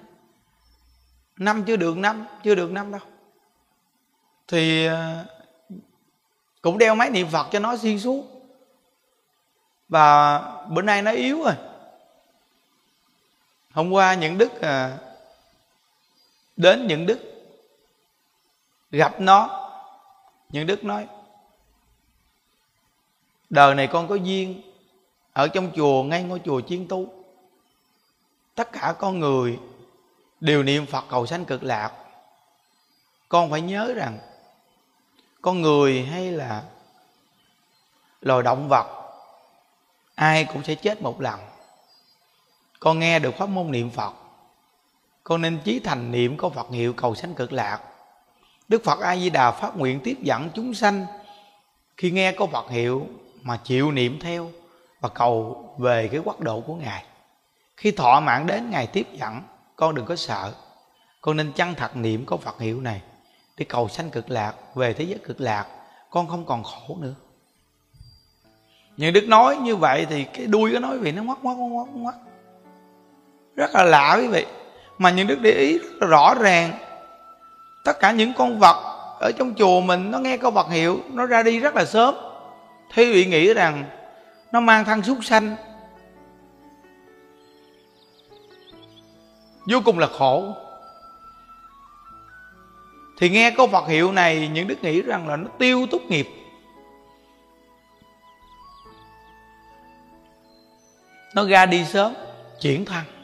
Năm 1.37 1.63
chưa 1.67 1.75
được 1.75 1.97
năm 1.97 2.25
chưa 2.43 2.55
được 2.55 2.71
năm 2.71 2.91
đâu. 2.91 3.01
Thì 4.47 4.85
à, 4.85 5.25
cũng 6.61 6.77
đeo 6.77 6.95
máy 6.95 7.09
niệm 7.09 7.27
phật 7.31 7.47
cho 7.51 7.59
nó 7.59 7.77
xuyên 7.77 7.99
suốt. 7.99 8.25
Và 9.89 10.39
bữa 10.67 10.81
nay 10.81 11.01
nó 11.01 11.11
yếu 11.11 11.43
rồi. 11.43 11.55
Hôm 13.71 13.91
qua 13.91 14.13
những 14.13 14.37
đức 14.37 14.61
à, 14.61 14.97
đến 16.57 16.87
những 16.87 17.05
đức 17.05 17.19
gặp 18.91 19.21
nó. 19.21 19.57
Những 20.49 20.67
đức 20.67 20.83
nói 20.83 21.07
đời 23.51 23.75
này 23.75 23.87
con 23.87 24.07
có 24.07 24.15
duyên 24.15 24.61
ở 25.33 25.47
trong 25.47 25.71
chùa 25.75 26.03
ngay 26.03 26.23
ngôi 26.23 26.41
chùa 26.45 26.61
chiên 26.61 26.87
tu 26.87 27.07
tất 28.55 28.71
cả 28.71 28.95
con 28.99 29.19
người 29.19 29.59
đều 30.39 30.63
niệm 30.63 30.85
phật 30.85 31.05
cầu 31.09 31.25
sanh 31.25 31.45
cực 31.45 31.63
lạc. 31.63 31.91
Con 33.29 33.51
phải 33.51 33.61
nhớ 33.61 33.93
rằng, 33.95 34.19
con 35.41 35.61
người 35.61 36.05
hay 36.05 36.31
là 36.31 36.63
loài 38.21 38.43
động 38.43 38.69
vật, 38.69 38.87
ai 40.15 40.45
cũng 40.45 40.63
sẽ 40.63 40.75
chết 40.75 41.01
một 41.01 41.21
lần. 41.21 41.39
Con 42.79 42.99
nghe 42.99 43.19
được 43.19 43.35
pháp 43.37 43.49
môn 43.49 43.71
niệm 43.71 43.89
phật, 43.89 44.13
con 45.23 45.41
nên 45.41 45.59
chí 45.63 45.79
thành 45.79 46.11
niệm 46.11 46.37
có 46.37 46.49
phật 46.49 46.69
hiệu 46.71 46.93
cầu 46.93 47.15
sanh 47.15 47.33
cực 47.33 47.53
lạc. 47.53 47.81
Đức 48.67 48.83
phật 48.83 48.99
a 48.99 49.15
di 49.17 49.29
đà 49.29 49.51
phát 49.51 49.77
nguyện 49.77 49.99
tiếp 50.03 50.17
dẫn 50.21 50.49
chúng 50.53 50.73
sanh 50.73 51.05
khi 51.97 52.11
nghe 52.11 52.31
có 52.31 52.47
phật 52.47 52.69
hiệu 52.69 53.07
mà 53.41 53.57
chịu 53.57 53.91
niệm 53.91 54.19
theo 54.21 54.51
và 55.01 55.09
cầu 55.09 55.65
về 55.79 56.07
cái 56.07 56.21
quốc 56.23 56.39
độ 56.39 56.61
của 56.61 56.75
ngài. 56.75 57.03
Khi 57.77 57.91
thọ 57.91 58.19
mạng 58.19 58.47
đến, 58.47 58.69
ngài 58.69 58.87
tiếp 58.87 59.07
dẫn, 59.13 59.41
con 59.75 59.95
đừng 59.95 60.05
có 60.05 60.15
sợ. 60.15 60.53
Con 61.21 61.37
nên 61.37 61.51
chăng 61.53 61.75
thật 61.75 61.95
niệm 61.95 62.25
có 62.25 62.37
phật 62.37 62.59
hiệu 62.59 62.81
này 62.81 63.01
để 63.57 63.65
cầu 63.69 63.87
sanh 63.89 64.09
cực 64.09 64.29
lạc, 64.29 64.53
về 64.75 64.93
thế 64.93 65.03
giới 65.03 65.19
cực 65.23 65.41
lạc, 65.41 65.65
con 66.09 66.27
không 66.27 66.45
còn 66.45 66.63
khổ 66.63 66.97
nữa. 66.99 67.13
Nhưng 68.97 69.13
đức 69.13 69.27
nói 69.27 69.55
như 69.55 69.75
vậy 69.75 70.05
thì 70.09 70.23
cái 70.23 70.45
đuôi 70.45 70.73
có 70.73 70.79
nói 70.79 70.97
vì 70.97 71.11
nó 71.11 71.23
ngoắc 71.23 71.37
ngoắc 71.43 71.57
ngoắc 71.57 71.87
ngoắc 71.93 72.15
rất 73.55 73.75
là 73.75 73.83
lạ 73.83 74.17
quý 74.19 74.27
vị. 74.27 74.45
Mà 74.97 75.09
những 75.09 75.27
đức 75.27 75.39
để 75.41 75.51
ý 75.51 75.77
rất 75.77 75.97
là 76.01 76.07
rõ 76.07 76.33
ràng. 76.39 76.71
Tất 77.83 77.99
cả 77.99 78.11
những 78.11 78.33
con 78.33 78.59
vật 78.59 78.75
ở 79.19 79.31
trong 79.37 79.53
chùa 79.57 79.81
mình 79.81 80.11
nó 80.11 80.19
nghe 80.19 80.37
câu 80.37 80.51
vật 80.51 80.69
hiệu, 80.69 80.99
nó 81.13 81.25
ra 81.25 81.43
đi 81.43 81.59
rất 81.59 81.75
là 81.75 81.85
sớm 81.85 82.15
thế 82.93 83.05
vị 83.05 83.25
nghĩ 83.25 83.53
rằng 83.53 83.85
nó 84.51 84.59
mang 84.59 84.85
thân 84.85 85.03
súc 85.03 85.25
sanh. 85.25 85.55
Vô 89.65 89.81
cùng 89.85 89.99
là 89.99 90.07
khổ. 90.07 90.55
Thì 93.17 93.29
nghe 93.29 93.51
câu 93.51 93.67
Phật 93.67 93.87
hiệu 93.87 94.11
này, 94.11 94.49
những 94.53 94.67
đức 94.67 94.83
nghĩ 94.83 95.01
rằng 95.01 95.27
là 95.27 95.35
nó 95.35 95.49
tiêu 95.59 95.87
túc 95.91 96.01
nghiệp. 96.05 96.27
Nó 101.35 101.47
ra 101.47 101.65
đi 101.65 101.85
sớm, 101.85 102.13
chuyển 102.61 102.85
thân. 102.85 103.20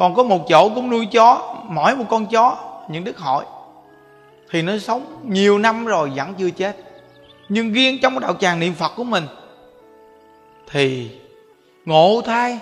Còn 0.00 0.14
có 0.14 0.22
một 0.22 0.48
chỗ 0.48 0.68
cũng 0.74 0.90
nuôi 0.90 1.06
chó, 1.06 1.56
mỗi 1.68 1.96
một 1.96 2.04
con 2.10 2.26
chó, 2.26 2.56
những 2.88 3.04
đức 3.04 3.18
hội. 3.18 3.44
Thì 4.50 4.62
nó 4.62 4.78
sống 4.78 5.20
nhiều 5.24 5.58
năm 5.58 5.86
rồi 5.86 6.10
vẫn 6.16 6.34
chưa 6.34 6.50
chết. 6.50 6.76
Nhưng 7.48 7.72
riêng 7.72 7.98
trong 8.02 8.20
đạo 8.20 8.34
tràng 8.34 8.60
niệm 8.60 8.74
phật 8.74 8.92
của 8.96 9.04
mình, 9.04 9.24
thì 10.70 11.10
ngộ 11.84 12.20
thai 12.24 12.58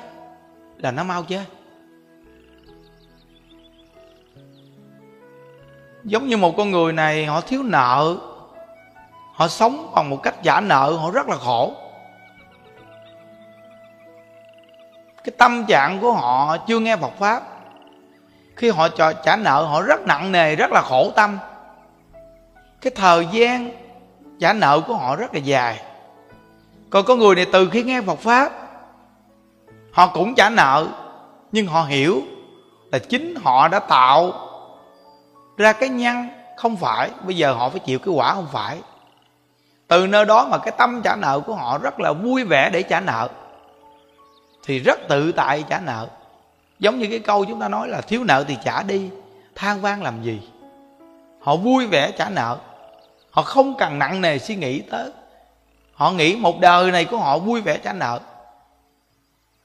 là 0.76 0.90
nó 0.90 1.04
mau 1.04 1.22
chết. 1.22 1.44
Giống 6.04 6.26
như 6.26 6.36
một 6.36 6.56
con 6.56 6.70
người 6.70 6.92
này, 6.92 7.26
họ 7.26 7.40
thiếu 7.40 7.62
nợ, 7.62 8.16
họ 9.32 9.48
sống 9.48 9.92
bằng 9.94 10.10
một 10.10 10.22
cách 10.22 10.34
trả 10.42 10.60
nợ, 10.60 10.92
họ 10.92 11.10
rất 11.10 11.28
là 11.28 11.36
khổ. 11.36 11.72
Cái 15.28 15.36
tâm 15.38 15.64
trạng 15.64 16.00
của 16.00 16.12
họ 16.12 16.56
chưa 16.56 16.78
nghe 16.78 16.96
Phật 16.96 17.12
pháp. 17.18 17.42
Khi 18.56 18.70
họ 18.70 18.88
trả, 18.88 19.12
trả 19.12 19.36
nợ 19.36 19.62
họ 19.62 19.82
rất 19.82 20.00
nặng 20.00 20.32
nề 20.32 20.56
rất 20.56 20.72
là 20.72 20.82
khổ 20.82 21.10
tâm. 21.16 21.38
Cái 22.80 22.92
thời 22.96 23.26
gian 23.32 23.70
trả 24.40 24.52
nợ 24.52 24.80
của 24.86 24.94
họ 24.94 25.16
rất 25.16 25.34
là 25.34 25.40
dài. 25.40 25.80
Còn 26.90 27.04
có 27.04 27.16
người 27.16 27.34
này 27.34 27.46
từ 27.52 27.68
khi 27.72 27.82
nghe 27.82 28.00
Phật 28.00 28.18
pháp 28.18 28.52
họ 29.92 30.06
cũng 30.06 30.34
trả 30.34 30.50
nợ 30.50 30.86
nhưng 31.52 31.66
họ 31.66 31.82
hiểu 31.82 32.22
là 32.92 32.98
chính 32.98 33.34
họ 33.44 33.68
đã 33.68 33.78
tạo 33.78 34.32
ra 35.56 35.72
cái 35.72 35.88
nhân 35.88 36.28
không 36.56 36.76
phải 36.76 37.10
bây 37.22 37.36
giờ 37.36 37.52
họ 37.52 37.68
phải 37.68 37.80
chịu 37.80 37.98
cái 37.98 38.14
quả 38.14 38.34
không 38.34 38.48
phải. 38.52 38.78
Từ 39.88 40.06
nơi 40.06 40.24
đó 40.24 40.48
mà 40.50 40.58
cái 40.58 40.74
tâm 40.78 41.00
trả 41.04 41.16
nợ 41.16 41.40
của 41.40 41.54
họ 41.54 41.78
rất 41.78 42.00
là 42.00 42.12
vui 42.12 42.44
vẻ 42.44 42.70
để 42.70 42.82
trả 42.82 43.00
nợ 43.00 43.28
thì 44.68 44.78
rất 44.78 45.08
tự 45.08 45.32
tại 45.32 45.64
trả 45.68 45.80
nợ. 45.80 46.08
Giống 46.78 46.98
như 46.98 47.06
cái 47.10 47.18
câu 47.18 47.44
chúng 47.44 47.60
ta 47.60 47.68
nói 47.68 47.88
là 47.88 48.00
thiếu 48.00 48.24
nợ 48.24 48.44
thì 48.48 48.56
trả 48.64 48.82
đi, 48.82 49.10
than 49.54 49.80
vang 49.80 50.02
làm 50.02 50.22
gì? 50.22 50.40
Họ 51.40 51.56
vui 51.56 51.86
vẻ 51.86 52.10
trả 52.18 52.28
nợ. 52.28 52.58
Họ 53.30 53.42
không 53.42 53.74
cần 53.78 53.98
nặng 53.98 54.20
nề 54.20 54.38
suy 54.38 54.56
nghĩ 54.56 54.80
tới. 54.80 55.10
Họ 55.94 56.10
nghĩ 56.10 56.36
một 56.36 56.60
đời 56.60 56.90
này 56.90 57.04
của 57.04 57.16
họ 57.16 57.38
vui 57.38 57.60
vẻ 57.60 57.78
trả 57.78 57.92
nợ. 57.92 58.20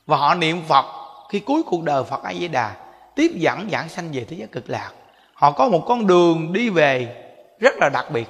Và 0.06 0.18
họ 0.18 0.36
niệm 0.36 0.62
phật, 0.68 0.86
khi 1.30 1.39
cuối 1.39 1.63
cuộc 1.63 1.84
đời 1.84 2.04
phật 2.04 2.24
a 2.24 2.34
di 2.34 2.48
đà, 2.48 2.76
tiếp 3.16 3.32
dẫn 3.36 3.70
giảng 3.72 3.89
sanh 3.89 4.10
về 4.12 4.26
thế 4.30 4.38
giới 4.38 4.48
cực 4.48 4.70
lạc. 4.70 4.92
Họ 5.34 5.52
có 5.52 5.70
một 5.70 5.84
con 5.88 6.08
đường 6.08 6.54
đi 6.54 6.70
về 6.70 7.24
rất 7.60 7.74
là 7.78 7.89
đặc 7.89 8.12
biệt. 8.12 8.30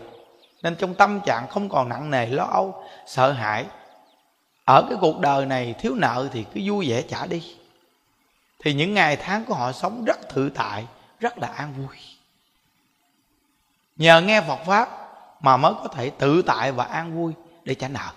Nên 0.64 0.76
trong 0.76 0.94
tâm 0.94 1.20
trạng 1.26 1.48
không 1.48 1.70
còn 1.70 1.90
nặng 1.90 2.12
nề, 2.12 2.26
lo 2.26 2.44
âu, 2.44 2.84
sợ 3.06 3.32
hãi 3.32 3.66
ở 4.66 4.86
cái 4.90 4.98
cuộc 5.02 5.20
đời 5.20 5.46
này 5.46 5.76
thiếu 5.80 5.96
nợ 5.96 6.30
thì 6.34 6.46
cứ 6.54 6.62
vui 6.66 6.90
vẻ 6.90 7.02
trả 7.02 7.26
đi. 7.26 7.56
Thì 8.60 8.74
những 8.74 8.94
ngày 8.94 9.16
tháng 9.16 9.46
của 9.46 9.54
họ 9.54 9.72
sống 9.72 10.06
rất 10.06 10.20
tự 10.36 10.50
tại 10.50 10.86
rất 11.20 11.38
là 11.38 11.48
an 11.48 11.74
vui. 11.78 11.98
Nhờ 13.96 14.22
nghe 14.22 14.42
phật 14.42 14.60
pháp 14.66 14.90
mà 15.42 15.58
mới 15.58 15.74
có 15.74 15.88
thể 15.88 16.10
tự 16.10 16.42
tại 16.42 16.72
và 16.72 16.84
an 16.84 17.16
vui 17.16 17.34
để 17.64 17.76
trả 17.76 17.88
nợ. 17.88 18.12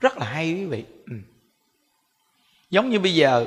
Rất 0.00 0.18
là 0.18 0.26
hay 0.26 0.52
quý 0.52 0.64
vị. 0.64 0.84
Ừ. 1.06 1.16
giống 2.70 2.90
như 2.90 3.00
bây 3.00 3.14
giờ, 3.14 3.46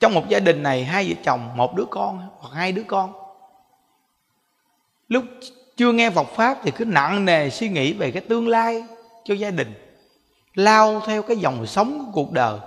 trong 0.00 0.14
một 0.14 0.28
gia 0.28 0.40
đình 0.40 0.62
này 0.62 0.84
hai 0.84 1.08
vợ 1.08 1.14
chồng, 1.24 1.56
một 1.56 1.76
đứa 1.76 1.86
con 1.90 2.28
hoặc 2.38 2.54
hai 2.54 2.72
đứa 2.72 2.84
con, 2.86 3.12
lúc 5.08 5.24
chưa 5.76 5.92
nghe 5.92 6.10
Phật 6.10 6.26
pháp 6.26 6.58
thì 6.62 6.70
cứ 6.70 6.84
nặng 6.84 7.24
nề 7.24 7.50
suy 7.50 7.68
nghĩ 7.68 7.92
về 7.92 8.10
cái 8.10 8.22
tương 8.28 8.48
lai 8.48 8.84
cho 9.26 9.34
gia 9.34 9.50
đình, 9.50 9.74
lao 10.54 11.00
theo 11.00 11.22
cái 11.22 11.36
dòng 11.36 11.66
sống 11.66 11.98
của 11.98 12.12
cuộc 12.12 12.32
đời. 12.32 12.58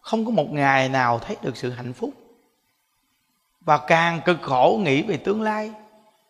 Không 0.00 0.24
có 0.24 0.30
một 0.30 0.50
ngày 0.50 0.88
nào 0.88 1.18
thấy 1.18 1.36
được 1.42 1.56
sự 1.56 1.70
hạnh 1.70 1.92
phúc. 1.92 2.10
Và 3.60 3.78
càng 3.78 4.20
cực 4.24 4.42
khổ 4.42 4.80
nghĩ 4.82 5.02
về 5.02 5.16
tương 5.16 5.42
lai, 5.42 5.72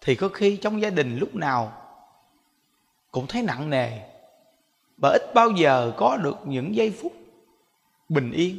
thì 0.01 0.15
có 0.15 0.29
khi 0.29 0.57
trong 0.57 0.83
gia 0.83 0.91
đình 0.91 1.19
lúc 1.19 1.35
nào 1.35 1.73
cũng 3.11 3.27
thấy 3.27 3.43
nặng 3.43 3.71
nề, 3.71 3.91
và 4.97 5.11
ít 5.11 5.35
bao 5.35 5.51
giờ 5.51 5.93
có 5.97 6.17
được 6.17 6.37
những 6.45 6.77
giây 6.77 6.95
phút 7.03 7.13
bình 8.09 8.33
yên. 8.33 8.59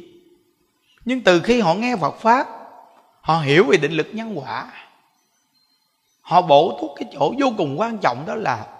Nhưng 1.04 1.20
từ 1.20 1.40
khi 1.40 1.60
họ 1.60 1.74
nghe 1.74 1.96
Phật 1.96 2.14
pháp, 2.14 2.46
họ 3.20 3.40
hiểu 3.40 3.64
về 3.64 3.76
định 3.76 3.92
lực 3.92 4.06
nhân 4.12 4.38
quả. 4.38 4.72
Họ 6.20 6.42
bổ 6.42 6.78
túc 6.80 6.90
cái 6.96 7.08
chỗ 7.12 7.34
vô 7.40 7.52
cùng 7.56 7.80
quan 7.80 7.98
trọng 7.98 8.24
đó 8.26 8.34
là 8.34 8.73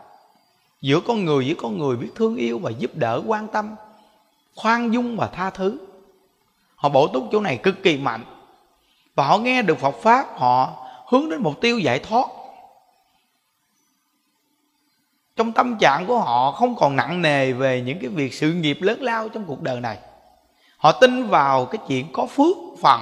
giữa 0.85 1.01
con 1.01 1.25
người 1.25 1.45
với 1.45 1.57
con 1.59 1.79
người 1.79 1.97
biết 1.97 2.11
thương 2.15 2.37
yêu 2.37 2.59
và 2.59 2.71
giúp 2.71 2.91
đỡ, 2.95 3.23
quan 3.27 3.49
tâm, 3.49 3.75
khoan 4.55 4.95
dung 4.95 5.17
và 5.17 5.27
tha 5.27 5.51
thứ. 5.51 5.79
Họ 6.77 6.89
bổ 6.89 7.09
túc 7.09 7.29
chỗ 7.33 7.41
này 7.41 7.57
cực 7.57 7.83
kỳ 7.83 7.99
mạnh. 7.99 8.25
Và 9.15 9.27
họ 9.27 9.39
nghe 9.39 9.63
được 9.63 9.79
Phật 9.79 9.95
pháp, 10.03 10.27
họ 10.39 10.73
hướng 11.07 11.31
đến 11.31 11.43
mục 11.43 11.61
tiêu 11.61 11.79
giải 11.79 11.99
thoát. 11.99 12.27
Trong 15.37 15.53
tâm 15.53 15.79
trạng 15.79 16.07
của 16.07 16.19
họ 16.19 16.53
không 16.53 16.77
còn 16.77 16.97
nặng 16.97 17.23
nề 17.23 17.53
về 17.53 17.81
những 17.81 17.99
cái 18.01 18.09
việc 18.09 18.35
sự 18.35 18.53
nghiệp 18.53 18.79
lớn 18.81 19.03
lao 19.03 19.29
trong 19.29 19.45
cuộc 19.45 19.63
đời 19.63 19.81
này. 19.81 19.99
Họ 20.77 20.93
tin 20.93 21.27
vào 21.27 21.67
cái 21.67 21.79
chuyện 21.89 22.07
có 22.13 22.27
phước 22.27 22.57
phần, 22.81 23.01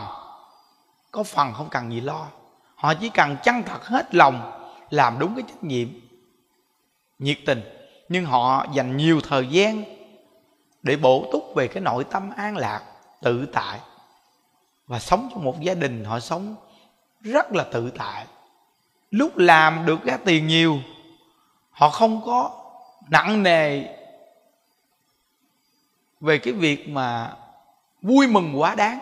có 1.11 1.23
phần 1.23 1.53
không 1.53 1.68
cần 1.71 1.92
gì 1.92 2.01
lo. 2.01 2.27
Họ 2.75 2.95
chỉ 2.95 3.09
cần 3.09 3.37
chân 3.42 3.62
thật 3.62 3.87
hết 3.87 4.14
lòng, 4.14 4.53
làm 4.90 5.18
đúng 5.18 5.35
cái 5.35 5.45
trách 5.49 5.64
nhiệm 5.64 5.88
nhiệt 7.22 7.38
tình, 7.46 7.62
nhưng 8.08 8.24
họ 8.24 8.66
dành 8.74 8.96
nhiều 8.96 9.20
thời 9.20 9.46
gian 9.46 9.85
để 10.82 10.96
bổ 10.96 11.28
túc 11.32 11.54
về 11.54 11.68
cái 11.68 11.82
nội 11.82 12.04
tâm 12.04 12.30
an 12.37 12.56
lạc, 12.56 12.82
tự 13.22 13.46
tại 13.52 13.78
và 14.87 14.98
sống 14.98 15.28
trong 15.32 15.44
một 15.44 15.61
gia 15.61 15.74
đình 15.74 16.04
họ 16.04 16.20
sống 16.20 16.56
rất 17.20 17.52
là 17.52 17.64
tự 17.64 17.90
tại. 17.98 18.26
Lúc 19.11 19.37
làm 19.37 19.87
được 19.87 20.04
ra 20.04 20.18
tiền 20.24 20.46
nhiều, 20.46 20.78
họ 21.70 21.90
không 21.90 22.20
có 22.26 22.50
nặng 23.11 23.42
nề 23.42 23.85
về 26.20 26.38
cái 26.38 26.54
việc 26.54 26.88
mà 26.88 27.37
vui 28.02 28.26
mừng 28.26 28.61
quá 28.61 28.74
đáng. 28.74 28.98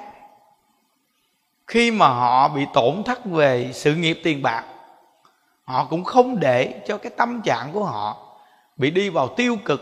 Khi 1.67 1.91
mà 1.91 2.09
họ 2.09 2.49
bị 2.49 2.67
tổn 2.75 3.03
thất 3.05 3.25
về 3.25 3.71
sự 3.75 3.95
nghiệp 3.95 4.21
tiền 4.25 4.43
bạc 4.43 4.65
họ 5.71 5.85
cũng 5.85 6.05
không 6.05 6.41
để 6.41 6.83
cho 6.87 6.99
cái 6.99 7.13
tâm 7.17 7.43
trạng 7.43 7.73
của 7.73 7.85
họ 7.85 8.37
bị 8.77 8.91
đi 8.91 9.09
vào 9.09 9.35
tiêu 9.37 9.57
cực 9.65 9.81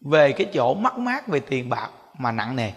về 0.00 0.32
cái 0.32 0.46
chỗ 0.54 0.74
mất 0.74 0.98
mát 0.98 1.28
về 1.28 1.40
tiền 1.40 1.68
bạc 1.68 1.90
mà 2.18 2.32
nặng 2.32 2.56
nề. 2.56 2.72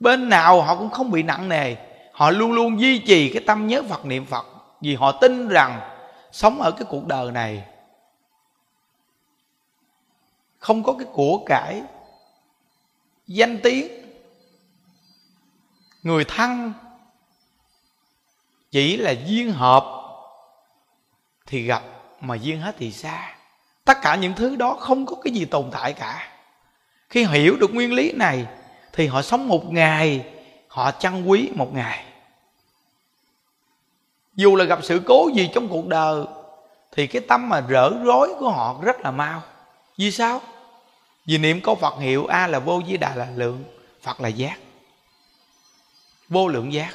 Bên 0.00 0.28
nào 0.28 0.62
họ 0.62 0.76
cũng 0.76 0.90
không 0.90 1.10
bị 1.10 1.22
nặng 1.22 1.48
nề. 1.48 1.76
Họ 2.12 2.30
luôn 2.30 2.52
luôn 2.52 2.80
duy 2.80 2.98
trì 2.98 3.32
cái 3.32 3.42
tâm 3.46 3.66
nhớ 3.66 3.82
phật, 3.88 4.06
niệm 4.06 4.26
phật 4.26 4.46
vì 4.80 4.94
họ 4.94 5.12
tin 5.12 5.48
rằng 5.48 5.80
sống 6.32 6.62
ở 6.62 6.70
cái 6.70 6.84
cuộc 6.90 7.06
đời 7.06 7.32
này 7.32 7.64
không 10.58 10.82
có 10.82 10.92
cái 10.92 11.06
của 11.12 11.44
cải 11.46 11.82
danh 13.26 13.58
tiếng 13.62 13.88
người 16.02 16.24
thân 16.24 16.72
chỉ 18.74 18.96
là 18.96 19.14
duyên 19.26 19.52
hợp 19.52 19.84
thì 21.46 21.62
gặp, 21.62 21.82
mà 22.20 22.34
duyên 22.34 22.60
hết 22.60 22.74
thì 22.78 22.92
xa. 22.92 23.34
Tất 23.84 23.98
cả 24.02 24.14
những 24.14 24.34
thứ 24.34 24.56
đó 24.56 24.76
không 24.80 25.06
có 25.06 25.16
cái 25.24 25.32
gì 25.32 25.44
tồn 25.44 25.70
tại 25.72 25.92
cả. 25.92 26.28
Khi 27.08 27.24
hiểu 27.24 27.56
được 27.56 27.74
nguyên 27.74 27.92
lý 27.92 28.12
này, 28.12 28.46
thì 28.92 29.06
họ 29.06 29.22
sống 29.22 29.48
một 29.48 29.72
ngày, 29.72 30.24
họ 30.68 30.90
trân 30.90 31.26
quý 31.26 31.50
một 31.54 31.74
ngày. 31.74 32.04
Dù 34.34 34.56
là 34.56 34.64
gặp 34.64 34.78
sự 34.82 35.00
cố 35.06 35.30
gì 35.34 35.50
trong 35.54 35.68
cuộc 35.68 35.86
đời, 35.86 36.24
thì 36.92 37.06
cái 37.06 37.22
tâm 37.28 37.48
mà 37.48 37.60
rỡ 37.68 37.90
rối 38.04 38.34
của 38.38 38.50
họ 38.50 38.80
rất 38.82 39.00
là 39.00 39.10
mau. 39.10 39.42
Vì 39.98 40.10
sao? 40.10 40.40
Vì 41.26 41.38
niệm 41.38 41.60
câu 41.60 41.74
phật 41.74 41.98
hiệu 41.98 42.26
a 42.26 42.46
là 42.46 42.58
vô 42.58 42.82
di 42.88 42.96
đà 42.96 43.14
là 43.14 43.28
lượng, 43.34 43.64
phật 44.02 44.20
là 44.20 44.28
giác. 44.28 44.58
Vô 46.28 46.48
lượng 46.48 46.72
giác 46.72 46.94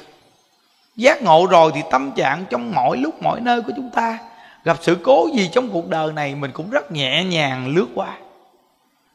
giác 0.96 1.22
ngộ 1.22 1.46
rồi 1.46 1.72
thì 1.74 1.82
tâm 1.90 2.12
trạng 2.16 2.44
trong 2.50 2.72
mọi 2.74 2.96
lúc 2.96 3.22
mọi 3.22 3.40
nơi 3.40 3.62
của 3.62 3.72
chúng 3.76 3.90
ta. 3.90 4.18
Gặp 4.64 4.76
sự 4.80 4.96
cố 5.02 5.28
gì 5.34 5.50
trong 5.52 5.70
cuộc 5.70 5.88
đời 5.88 6.12
này, 6.12 6.34
mình 6.34 6.50
cũng 6.52 6.70
rất 6.70 6.92
nhẹ 6.92 7.24
nhàng 7.24 7.68
lướt 7.68 7.86
qua. 7.94 8.18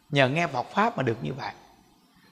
Nhờ 0.10 0.30
nghe 0.30 0.48
Phật 0.48 0.66
pháp 0.74 0.98
mà 0.98 1.04
được 1.04 1.18
như 1.22 1.34
vậy. 1.34 1.52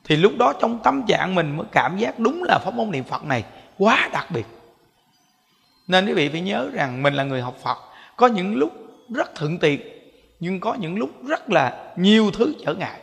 Thì 0.03 0.15
lúc 0.15 0.34
đó 0.38 0.53
trong 0.60 0.79
tâm 0.84 1.03
trạng 1.08 1.36
mình 1.36 1.58
mới 1.58 1.65
cảm 1.71 1.97
giác 1.97 2.19
đúng 2.19 2.43
là 2.43 2.60
pháp 2.65 2.73
môn 2.73 2.91
niệm 2.91 3.03
Phật 3.03 3.25
này 3.25 3.43
quá 3.77 4.10
đặc 4.13 4.32
biệt. 4.32 4.45
Nên 5.88 6.06
quý 6.06 6.13
vị 6.13 6.29
phải 6.29 6.41
nhớ 6.41 6.69
rằng 6.73 7.03
mình 7.03 7.13
là 7.13 7.23
người 7.23 7.41
học 7.41 7.58
Phật. 7.63 7.77
Có 8.15 8.27
những 8.27 8.56
lúc 8.56 8.71
rất 9.10 9.36
thuận 9.36 9.58
tiện, 9.60 9.82
nhưng 10.39 10.60
có 10.60 10.73
những 10.73 10.97
lúc 10.97 11.10
rất 11.27 11.49
là 11.49 11.93
nhiều 11.95 12.32
thứ 12.32 12.53
trở 12.65 12.73
ngại. 12.73 12.99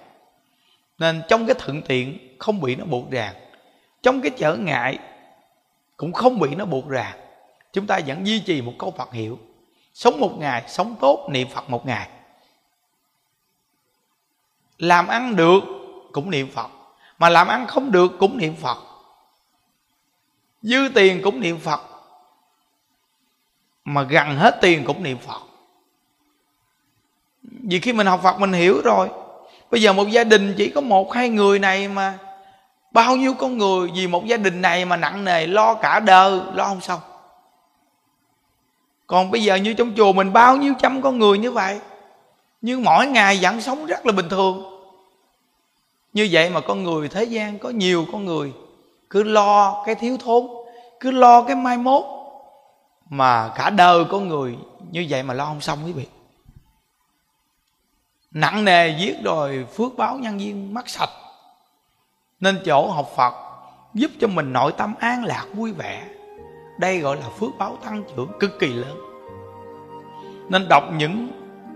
Nên 0.99 1.23
trong 1.29 1.47
cái 1.47 1.55
thuận 1.59 1.83
tiện 1.83 2.19
không 2.39 2.61
bị 2.61 2.77
nó 2.77 2.85
buộc 2.85 3.11
ràng. 3.11 3.35
Trong 4.03 4.21
cái 4.21 4.31
trở 4.39 4.57
ngại 4.57 4.99
cũng 6.01 6.13
không 6.13 6.39
bị 6.39 6.55
nó 6.55 6.65
buộc 6.65 6.89
ràng. 6.89 7.21
Chúng 7.73 7.87
ta 7.87 8.01
vẫn 8.07 8.27
duy 8.27 8.41
trì 8.41 8.63
một 8.63 8.73
câu 8.79 8.91
Phật 8.91 9.13
hiệu. 9.13 9.39
Sống 9.95 10.21
một 10.21 10.37
ngày, 10.39 10.65
sống 10.69 10.97
tốt, 11.01 11.29
niệm 11.31 11.49
Phật 11.49 11.71
một 11.71 11.87
ngày. 11.87 12.09
Làm 14.79 15.07
ăn 15.07 15.37
được, 15.37 15.61
cũng 16.13 16.31
niệm 16.31 16.51
Phật. 16.51 16.71
Mà 17.19 17.29
làm 17.29 17.49
ăn 17.49 17.67
không 17.67 17.93
được, 17.93 18.13
cũng 18.19 18.39
niệm 18.39 18.57
Phật. 18.57 18.79
Dư 20.63 20.89
tiền 20.95 21.21
cũng 21.25 21.41
niệm 21.41 21.59
Phật. 21.59 21.81
Mà 23.85 24.03
gần 24.03 24.37
hết 24.37 24.59
tiền 24.61 24.85
cũng 24.85 25.03
niệm 25.03 25.19
Phật. 25.19 25.43
Vì 27.43 27.81
khi 27.81 27.93
mình 27.93 28.07
học 28.07 28.21
Phật 28.23 28.41
mình 28.41 28.53
hiểu 28.53 28.81
rồi. 28.85 29.09
Bây 29.71 29.83
giờ 29.83 29.93
một 29.93 30.09
gia 30.09 30.25
đình 30.25 30.55
chỉ 30.57 30.71
có 30.71 30.81
một, 30.81 31.13
hai 31.13 31.29
người 31.29 31.59
này 31.59 31.89
mà 31.89 32.19
bao 32.91 33.17
nhiêu 33.17 33.35
con 33.35 33.59
người 33.59 33.91
vì 33.95 34.07
một 34.07 34.27
gia 34.27 34.37
đình 34.37 34.63
này 34.63 34.85
mà 34.85 34.97
nặng 34.97 35.25
nề 35.25 35.47
lo 35.47 35.75
cả 35.75 36.01
đời, 36.01 36.41
lo 36.55 36.65
không 36.65 36.81
xong. 36.81 37.01
Còn 39.07 39.31
bây 39.31 39.43
giờ 39.43 39.55
như 39.55 39.75
trong 39.75 39.93
chùa 39.97 40.13
mình 40.13 40.33
bao 40.33 40.57
nhiêu 40.57 40.75
trăm 40.79 41.03
con 41.03 41.19
người 41.19 41.39
như 41.39 41.53
vậy 41.53 41.81
nhưng 42.63 42.85
mỗi 42.85 43.07
ngày 43.07 43.39
vẫn 43.43 43.61
sống 43.61 43.87
rất 43.87 44.07
là 44.07 44.13
bình 44.13 44.29
thường. 44.29 44.65
Như 46.13 46.29
vậy 46.33 46.51
mà 46.51 46.61
con 46.61 46.83
người 46.83 47.09
thế 47.09 47.25
gian 47.25 47.59
có 47.59 47.69
nhiều 47.69 48.07
con 48.13 48.25
người 48.25 48.53
cứ 49.11 49.23
lo 49.23 49.83
cái 49.87 49.95
thiếu 49.95 50.17
thốn, 50.17 50.47
cứ 51.01 51.11
lo 51.11 51.43
cái 51.43 51.57
mai 51.57 51.77
mốt, 51.77 52.05
mà 53.11 53.53
cả 53.57 53.71
đời 53.71 54.05
con 54.11 54.29
người 54.29 54.57
như 54.91 55.07
vậy 55.09 55.23
mà 55.23 55.35
lo 55.35 55.45
không 55.45 55.61
xong 55.61 55.79
quý 55.85 55.93
vị. 55.93 56.07
Nặng 58.31 58.65
nề 58.65 58.89
giết 58.99 59.17
rồi 59.23 59.67
phước 59.75 59.97
báo 59.97 60.19
nhân 60.19 60.41
duyên 60.41 60.75
mất 60.75 60.89
sạch 60.89 61.11
nên 62.41 62.59
chỗ 62.65 62.91
học 62.91 63.07
phật 63.17 63.35
giúp 63.95 64.11
cho 64.21 64.29
mình 64.29 64.53
nội 64.53 64.73
tâm 64.77 64.95
an 64.99 65.25
lạc, 65.25 65.47
vui 65.55 65.73
vẻ. 65.73 66.07
Đây 66.79 66.99
gọi 66.99 67.17
là 67.17 67.29
phước 67.29 67.51
báo 67.59 67.77
tăng 67.85 68.03
trưởng, 68.17 68.31
cực 68.41 68.59
kỳ 68.59 68.67
lớn. 68.67 68.99
Nên 70.49 70.69
đọc 70.69 70.85
những 70.97 71.29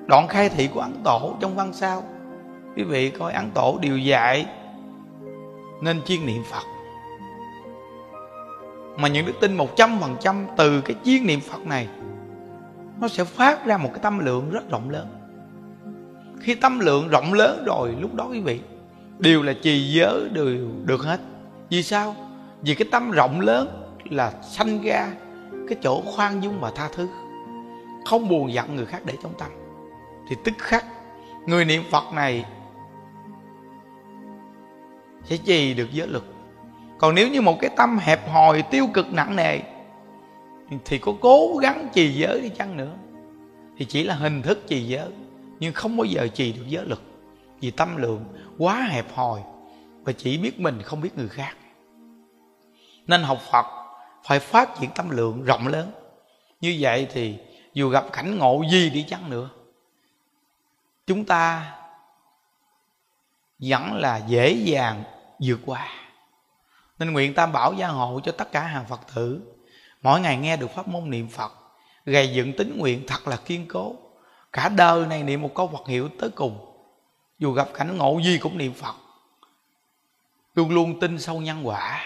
đoạn 0.07 0.29
khai 0.29 0.48
thị 0.48 0.68
của 0.74 0.81
ấn 0.81 0.92
tổ 1.05 1.37
trong 1.40 1.55
văn 1.55 1.72
sao, 1.72 2.03
quý 2.77 2.83
vị 2.83 3.11
coi 3.11 3.33
ấn 3.33 3.50
tổ 3.50 3.79
điều 3.81 3.98
dạy 3.98 4.46
nên 5.81 6.03
chuyên 6.03 6.27
niệm 6.27 6.42
phật. 6.50 6.64
Mà 8.96 9.09
những 9.09 9.27
đức 9.27 9.35
tin 9.40 9.57
một 9.57 9.77
trăm 9.77 9.98
phần 10.00 10.16
trăm 10.20 10.46
từ 10.57 10.81
cái 10.81 10.96
chuyên 11.05 11.27
niệm 11.27 11.40
phật 11.40 11.66
này, 11.66 11.88
nó 13.00 13.09
sẽ 13.09 13.24
phát 13.24 13.66
ra 13.66 13.77
một 13.77 13.88
cái 13.92 14.00
tâm 14.03 14.18
lượng 14.18 14.50
rất 14.50 14.70
rộng 14.70 14.90
lớn. 14.90 15.07
Khi 16.40 16.55
tâm 16.55 16.79
lượng 16.79 17.09
rộng 17.09 17.33
lớn 17.33 17.64
rồi, 17.66 17.94
lúc 18.00 18.14
đó 18.14 18.27
quý 18.31 18.40
vị 18.40 18.61
đều 19.18 19.42
là 19.42 19.53
trì 19.53 19.92
giới 19.92 20.29
đều 20.29 20.57
được 20.85 21.00
hết. 21.00 21.20
Vì 21.70 21.83
sao? 21.83 22.16
Vì 22.62 22.74
cái 22.74 22.88
tâm 22.90 23.11
rộng 23.11 23.40
lớn 23.40 23.92
là 24.11 24.33
sanh 24.42 24.83
ra 24.83 25.12
cái 25.68 25.79
chỗ 25.83 26.00
khoan 26.00 26.42
dung 26.42 26.61
và 26.61 26.72
tha 26.74 26.88
thứ. 26.94 27.09
Không 28.07 28.29
buồn 28.29 28.53
giận 28.53 28.77
người 28.77 28.87
khác 28.87 29.03
để 29.05 29.14
trong 29.22 29.33
tâm. 29.38 29.50
Thì 30.29 30.37
tức 30.44 30.55
khắc, 30.59 30.85
người 31.46 31.64
niệm 31.64 31.83
phật 31.90 32.05
này 32.14 32.44
sẽ 35.24 35.37
trì 35.37 35.74
được 35.74 35.92
giới 35.92 36.09
lực 36.09 36.35
còn 36.98 37.14
nếu 37.14 37.29
như 37.29 37.40
một 37.40 37.61
cái 37.61 37.70
tâm 37.77 37.98
hẹp 37.98 38.29
hòi, 38.29 38.62
tiêu 38.62 38.87
cực, 38.94 39.12
nặng 39.12 39.37
nề, 39.37 39.59
thì 40.85 40.98
có 40.98 41.12
cố 41.20 41.57
gắng 41.62 41.88
trì 41.94 42.12
giới 42.12 42.40
đi 42.40 42.48
chăng 42.48 42.77
nữa? 42.77 42.92
Thì 43.79 43.85
chỉ 43.85 44.05
là 44.05 44.14
hình 44.14 44.42
thức 44.42 44.64
trì 44.66 44.83
giới, 44.83 45.09
nhưng 45.61 45.72
không 45.72 45.96
bao 45.96 46.05
giờ 46.05 46.27
trì 46.35 46.53
được 46.53 46.64
giới 46.68 46.85
lực 46.85 47.03
vì 47.61 47.71
tâm 47.71 47.97
lượng 47.97 48.25
quá 48.59 48.81
hẹp 48.90 49.14
hòi 49.14 49.40
và 50.03 50.12
chỉ 50.12 50.38
biết 50.38 50.61
mình 50.61 50.83
không 50.83 51.01
biết 51.01 51.19
người 51.19 51.29
khác. 51.29 51.57
Nên 53.07 53.23
học 53.23 53.38
phật 53.51 53.67
phải 54.25 54.38
phát 54.38 54.71
triển 54.81 54.90
tâm 54.95 55.11
lượng 55.11 55.43
rộng 55.45 55.67
lớn. 55.67 55.90
Như 56.61 56.77
vậy 56.81 57.07
thì 57.12 57.38
dù 57.75 57.88
gặp 57.88 58.05
cảnh 58.12 58.38
ngộ 58.38 58.62
gì 58.71 58.90
đi 58.90 59.03
chăng 59.03 59.31
nữa, 59.31 59.51
chúng 61.07 61.25
ta 61.25 61.75
vẫn 63.59 63.93
là 63.93 64.17
dễ 64.27 64.53
dàng 64.53 65.05
vượt 65.40 65.61
qua. 65.67 65.88
Nên 66.99 67.12
nguyện 67.12 67.35
tam 67.35 67.53
bảo 67.53 67.73
gia 67.73 67.88
hộ 67.88 68.21
cho 68.25 68.33
tất 68.33 68.53
cả 68.53 68.61
hàng 68.61 68.87
phật 68.88 69.01
tử, 69.14 69.40
mỗi 70.03 70.21
ngày 70.21 70.37
nghe 70.37 70.57
được 70.57 70.71
pháp 70.71 70.88
môn 70.88 71.11
niệm 71.11 71.29
phật 71.29 71.53
gầy 72.05 72.33
dựng 72.35 72.53
tính 72.57 72.79
nguyện 72.79 73.05
thật 73.07 73.29
là 73.29 73.37
kiên 73.37 73.69
cố. 73.69 73.97
Cả 74.53 74.69
đời 74.69 75.07
này 75.07 75.23
niệm 75.23 75.43
một 75.43 75.51
câu 75.55 75.69
phật 75.69 75.88
hiệu 75.88 76.09
tới 76.19 76.31
cùng 76.31 76.74
dù 77.38 77.53
gặp 77.53 77.68
cảnh 77.75 77.97
ngộ 77.97 78.18
gì 78.18 78.38
cũng 78.38 78.59
niệm 78.59 78.75
phật. 78.75 78.94
Luôn 80.55 80.70
luôn 80.70 81.01
tin 81.01 81.18
sâu 81.18 81.40
nhân 81.40 81.66
quả. 81.66 82.05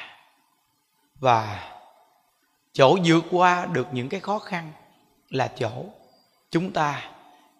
Và 1.14 1.72
chỗ 2.72 2.98
vượt 3.04 3.24
qua 3.30 3.66
được 3.66 3.86
những 3.92 4.08
cái 4.08 4.20
khó 4.20 4.38
khăn 4.38 4.72
là 5.28 5.48
chỗ 5.58 5.84
chúng 6.50 6.72
ta 6.72 7.10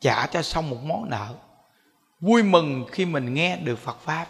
trả 0.01 0.27
cho 0.27 0.43
xong 0.43 0.71
một 0.71 0.83
món 0.83 1.11
nợ. 1.11 1.35
Vui 2.21 2.43
mừng 2.43 2.87
khi 2.93 3.05
mình 3.05 3.35
nghe 3.35 3.57
được 3.57 3.79
phật 3.79 4.01
pháp 4.01 4.27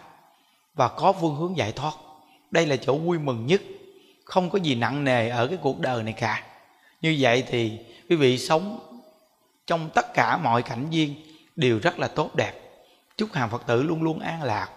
và 0.73 0.87
có 0.87 1.13
phương 1.13 1.35
hướng 1.35 1.57
giải 1.57 1.71
thoát. 1.71 1.93
Đây 2.51 2.65
là 2.65 2.75
chỗ 2.75 2.97
vui 2.97 3.19
mừng 3.19 3.45
nhất. 3.45 3.61
Không 4.25 4.49
có 4.49 4.59
gì 4.59 4.75
nặng 4.75 5.03
nề 5.03 5.29
ở 5.29 5.47
cái 5.47 5.57
cuộc 5.61 5.79
đời 5.79 6.03
này 6.03 6.13
cả. 6.13 6.43
Như 7.01 7.17
vậy 7.19 7.43
thì 7.47 7.79
quý 8.09 8.15
vị 8.15 8.37
sống 8.37 8.79
trong 9.67 9.89
tất 9.95 10.13
cả 10.13 10.37
mọi 10.37 10.63
cảnh 10.63 10.89
viên 10.89 11.15
đều 11.55 11.79
rất 11.79 11.99
là 11.99 12.07
tốt 12.07 12.35
đẹp 12.35 12.68
chúc 13.19 13.33
hàng 13.33 13.49
phật 13.49 13.63
tử 13.67 13.83
luôn 13.83 14.03
luôn 14.03 14.19
an 14.19 14.43
lạc, 14.43 14.69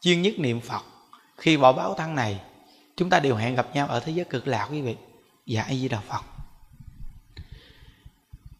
chuyên 0.00 0.22
nhất 0.22 0.34
niệm 0.38 0.60
phật. 0.60 0.82
Khi 1.36 1.56
bỏ 1.56 1.72
báo 1.72 1.94
thân 1.94 2.14
này, 2.14 2.40
chúng 2.96 3.10
ta 3.10 3.20
đều 3.20 3.36
hẹn 3.36 3.54
gặp 3.54 3.66
nhau 3.74 3.86
ở 3.86 4.00
thế 4.00 4.12
giới 4.12 4.24
cực 4.24 4.46
lạc 4.48 4.68
quý 4.70 4.80
vị. 4.80 4.96
Dạ 5.46 5.62
a 5.62 5.74
di 5.74 5.88
đà 5.88 6.00
phật. 6.00 6.22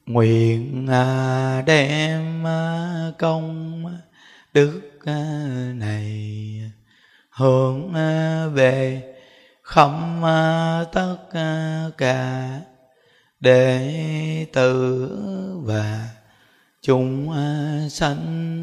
Nguyện 0.06 0.86
à, 0.90 1.62
đem 1.66 2.46
à, 2.46 3.10
công 3.18 3.84
đức 4.54 4.80
à, 5.04 5.14
này 5.74 6.72
hướng 7.30 7.92
về 8.54 9.02
không 9.62 10.22
tất 10.92 11.16
cả 11.98 12.50
đệ 13.40 14.46
tử 14.52 15.08
và 15.64 16.08
chúng 16.82 17.34
sanh 17.90 18.62